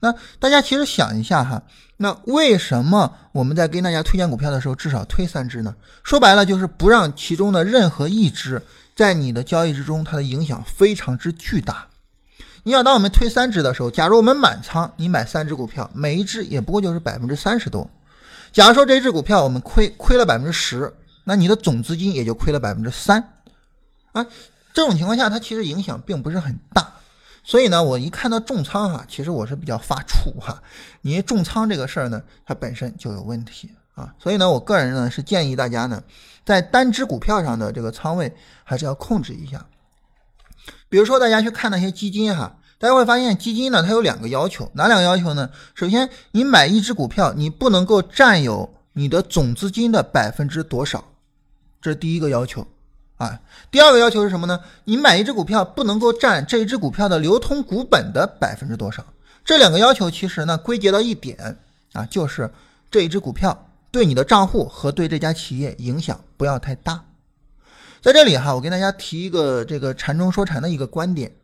[0.00, 1.62] 那大家其实想一下哈，
[1.98, 5.74] 那为什么我们在跟大家推荐股票的时候至少推三只呢？
[6.02, 8.62] 说白了就是不让其中的任何一只。
[8.98, 11.86] 在你的交易之中，它的影响非常之巨大。
[12.64, 17.88] 你想，当我们推三只的时候，假如我们满仓，你买三只股票，每一只也不过就是百分之三十多。
[18.50, 20.92] 假如说这只股票我们亏亏了百分之十，
[21.22, 23.34] 那你的总资金也就亏了百分之三
[24.10, 24.26] 啊。
[24.74, 26.94] 这种情况下，它其实影响并不是很大。
[27.44, 30.60] 所以呢，我一看到重仓哈，其实我是比较发怵哈。
[31.02, 34.12] 你重仓这个事儿呢，它本身就有问题啊。
[34.18, 36.02] 所以呢，我个人呢是建议大家呢。
[36.48, 38.34] 在单只股票上的这个仓位
[38.64, 39.66] 还是要控制一下。
[40.88, 45.50] 比如说，大家去看那些基金哈，大家会发现基金呢，它有两个要求，哪两个要求呢？
[45.74, 51.04] 首先，你买一只股票，你不能够占有你的总资金的百分之多少，
[51.82, 52.66] 这是第一个要求
[53.18, 53.38] 啊。
[53.70, 54.58] 第二个要求是什么呢？
[54.84, 59.04] 你买一只股票不能够占这一只股票的流通股本的百分之多少。
[59.44, 61.58] 这两个要求其实呢，归结到一点
[61.92, 62.50] 啊，就是
[62.90, 63.66] 这一只股票。
[63.98, 67.04] 对你的账户和对这家企业影响不要太大。
[68.00, 71.34] 在这里哈，我跟大家提一个这个禅中说禅的一个观点，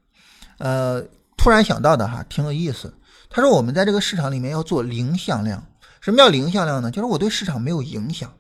[0.59, 1.03] 呃，
[1.37, 2.95] 突然想到的哈，挺有意思。
[3.29, 5.67] 他说我们在这个市场里面要做零向量。
[6.01, 6.93] 什么叫零向量呢？
[6.93, 8.33] 就是我对市场没有影响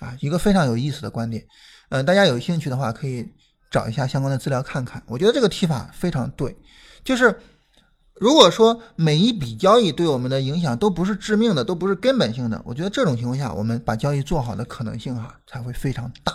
[0.00, 1.46] 啊，一个非常有意思的观点。
[1.90, 3.24] 嗯，大家有兴趣的话可以
[3.70, 5.00] 找一下相关的资料看看。
[5.06, 6.56] 我觉得这个提法非常对，
[7.04, 7.38] 就是。
[8.14, 16.32] 如果说每一笔交易对我们的影响都不是致命的，都不是根本性的，我觉得这种情况下，我们把交易做好的可能性哈才会非常大。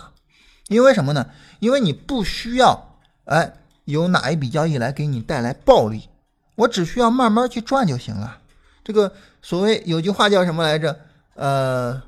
[0.68, 1.26] 因为什么呢？
[1.58, 3.54] 因为你不需要哎
[3.86, 6.08] 有哪一笔交易来给你带来暴利，
[6.54, 8.38] 我只需要慢慢去赚就行了。
[8.84, 9.12] 这个
[9.42, 11.00] 所谓有句话叫什么来着？
[11.34, 12.02] 呃，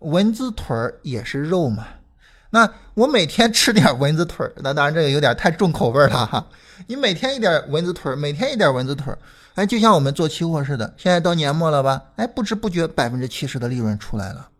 [0.00, 1.86] 蚊子腿儿也是肉嘛。
[2.50, 6.46] 那我每天吃点蚊子腿儿，那当然这个有点太重口味了哈。
[6.86, 9.18] 你每天一点蚊子腿儿，每天一点蚊子腿儿，
[9.54, 10.94] 哎，就像我们做期货似的。
[10.98, 12.02] 现在到年末了吧？
[12.16, 14.50] 哎，不知不觉百分之七十的利润出来了，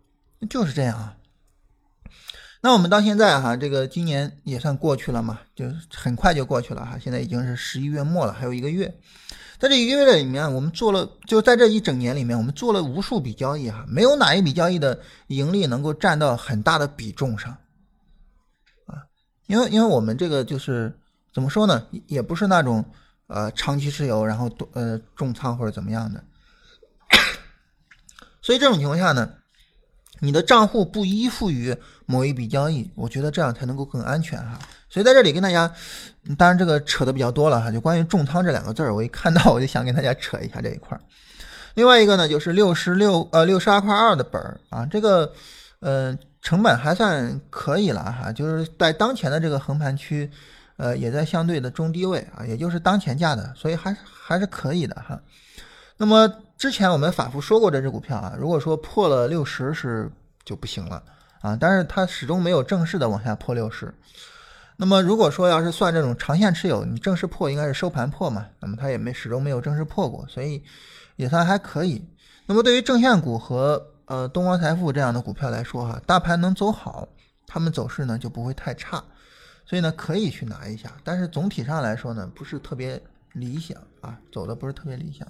[0.49, 1.15] 就是这样啊。
[2.61, 6.97] 那我们到现在哈，这个今年也算过去了嘛，就很快就过去了哈。
[6.99, 8.91] 现在已经是十一月末了，还有一个月。
[9.59, 17.55] 在这一个月里面，我们做了，就在这一整年里面，我们做了无数笔交易哈，没有哪一笔交易的盈利能够占到很大的比重上。
[19.47, 20.97] 因为因为我们这个就是
[21.33, 22.83] 怎么说呢，也不是那种
[23.27, 26.23] 呃长期持有，然后呃重仓或者怎么样的，
[28.41, 29.29] 所以这种情况下呢，
[30.19, 31.75] 你的账户不依附于
[32.05, 34.57] 某一笔交易，我觉得这样才能够更安全哈。
[34.89, 35.73] 所以在这里跟大家，
[36.37, 41.01] 当然这个扯的比较多了哈，就关于重仓这两个字儿，我一看到我就想跟大家扯一下这一块儿。
[41.73, 45.33] 另外一个呢，就是六十六呃六十二块二的本儿啊，这个
[45.79, 46.17] 呃。
[46.43, 50.29] 成本还算可以了哈，就是在当前的这个横盘区，
[50.75, 55.17] 呃，也在相对的中低位啊，也就是当前价的，所以还还是可以的哈。
[55.95, 60.11] 那么之前我们反复说过这只股票啊，如果说破了六十是
[60.43, 61.01] 就不行了
[61.39, 63.93] 啊，但是它始终没有正式的往下破六十。
[64.75, 70.61] 那么如果说要是算这种长线持有，你正式破应该是收盘破嘛，那么它也没始终没有正式破过，所以
[71.15, 72.03] 也算还可以。
[72.47, 77.07] 那么对于证券股和呃东方财富这样的股票来说哈，大盘能走好，
[77.47, 79.03] 他们走势呢就不会太差，
[79.65, 80.91] 所以呢可以去拿一下。
[81.03, 83.01] 但是总体上来说呢，不是特别
[83.33, 85.27] 理想啊，走的不是特别理想。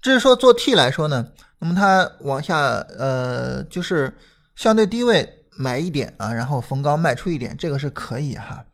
[0.00, 4.16] 至于说做 T 来说呢，那么它往下呃就是
[4.54, 5.38] 相对低位。
[5.54, 8.64] 买一点啊，然后逢高卖出一点，这个是可以哈。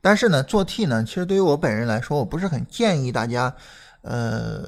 [0.00, 3.52] 但是呢，做 T 呢，其实对于我本人来说，我不是很建议大家，
[4.02, 4.62] 呃，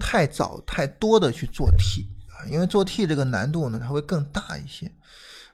[0.00, 4.90] 太早太多的去做 T 啊，因为做 T 这个难度呢，它会更大一些。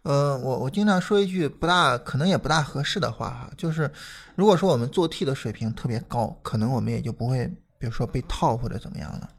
[0.03, 3.89] 呃，我我经常说一句不大可能也不大合适的话哈，就是
[4.35, 7.47] 如果说我们做 T 的水平特别高，可能我们也就不会，
[7.79, 9.31] 比如说被套或者怎么样了。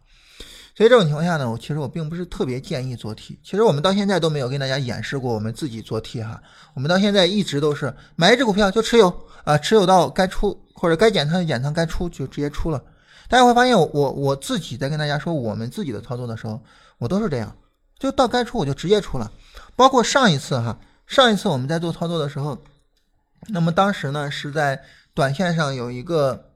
[0.76, 3.38] 所以这种情况下呢，我其实我并不是特别建议做 T。
[3.43, 6.41] 其实我们到现在都没有跟大家演示过我们自己做 T 哈。
[6.74, 12.82] 我们到现在一直都是买一只股票就持有啊，持有到该出或者该减仓就减仓，该出就直接出了。
[13.34, 16.62] 大家会发现我我我自己在跟大家说我们自己的操作的时候，
[17.00, 17.56] 我都是这样，
[17.98, 19.32] 就到该出我就直接出了。
[19.76, 20.78] 包括上一次哈，
[21.08, 22.56] 上一次我们在做操作的时候，
[23.48, 24.84] 那么当时呢是在
[25.16, 26.50] 短线上有一个。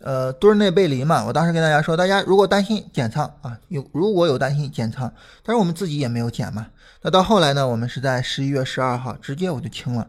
[0.00, 5.10] 呃，墩内背离嘛，我当时跟大家说，大家如果担心减仓啊，有如果有担心减仓，
[5.42, 6.66] 但是我们自己也没有减嘛。
[7.00, 10.06] 那到后来呢，我们是在十一月十二号直接我就清了。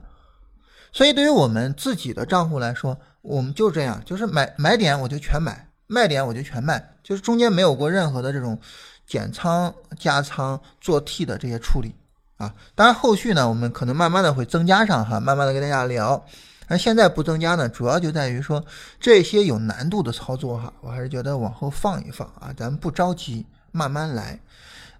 [0.91, 8.59] 所以对于我们自己的账户来说，我们就这样，就是买买点我就全买，卖点我就全卖，就是中间没有过任何的这种
[9.05, 11.93] 减仓、加仓、做 T 的这些处理
[12.37, 12.53] 啊。
[12.73, 16.25] 当然后续呢，我们可能慢慢的会增加上哈，慢慢的跟大家聊。
[16.67, 18.65] 而现在不增加呢，主要就在于说
[18.99, 24.39] 这些有难度的操作哈，我还是觉得往后放一放啊，咱们不着急，慢慢来。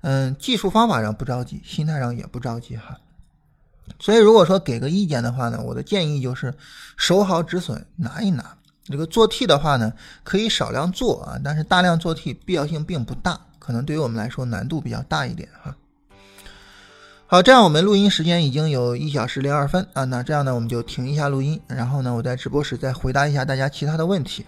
[0.01, 2.95] 嗯，技术方法上不着急，心态上也不着急哈。
[3.99, 6.53] 所以如果说给个意见的话呢，我的建议就是
[6.95, 8.55] 守好止损，拿一拿。
[8.85, 9.91] 这个做 T 的话呢，
[10.23, 15.75] 可以少量做啊，但是大量做 T 必要性并不大，可能对于我们来说难度比较大一点哈。
[17.27, 24.45] 好，这样我们录音时间已经有一小时零二分啊，那这样呢，我们就停一下录音，然后呢，我在直播时再回答一下大家其他的问题。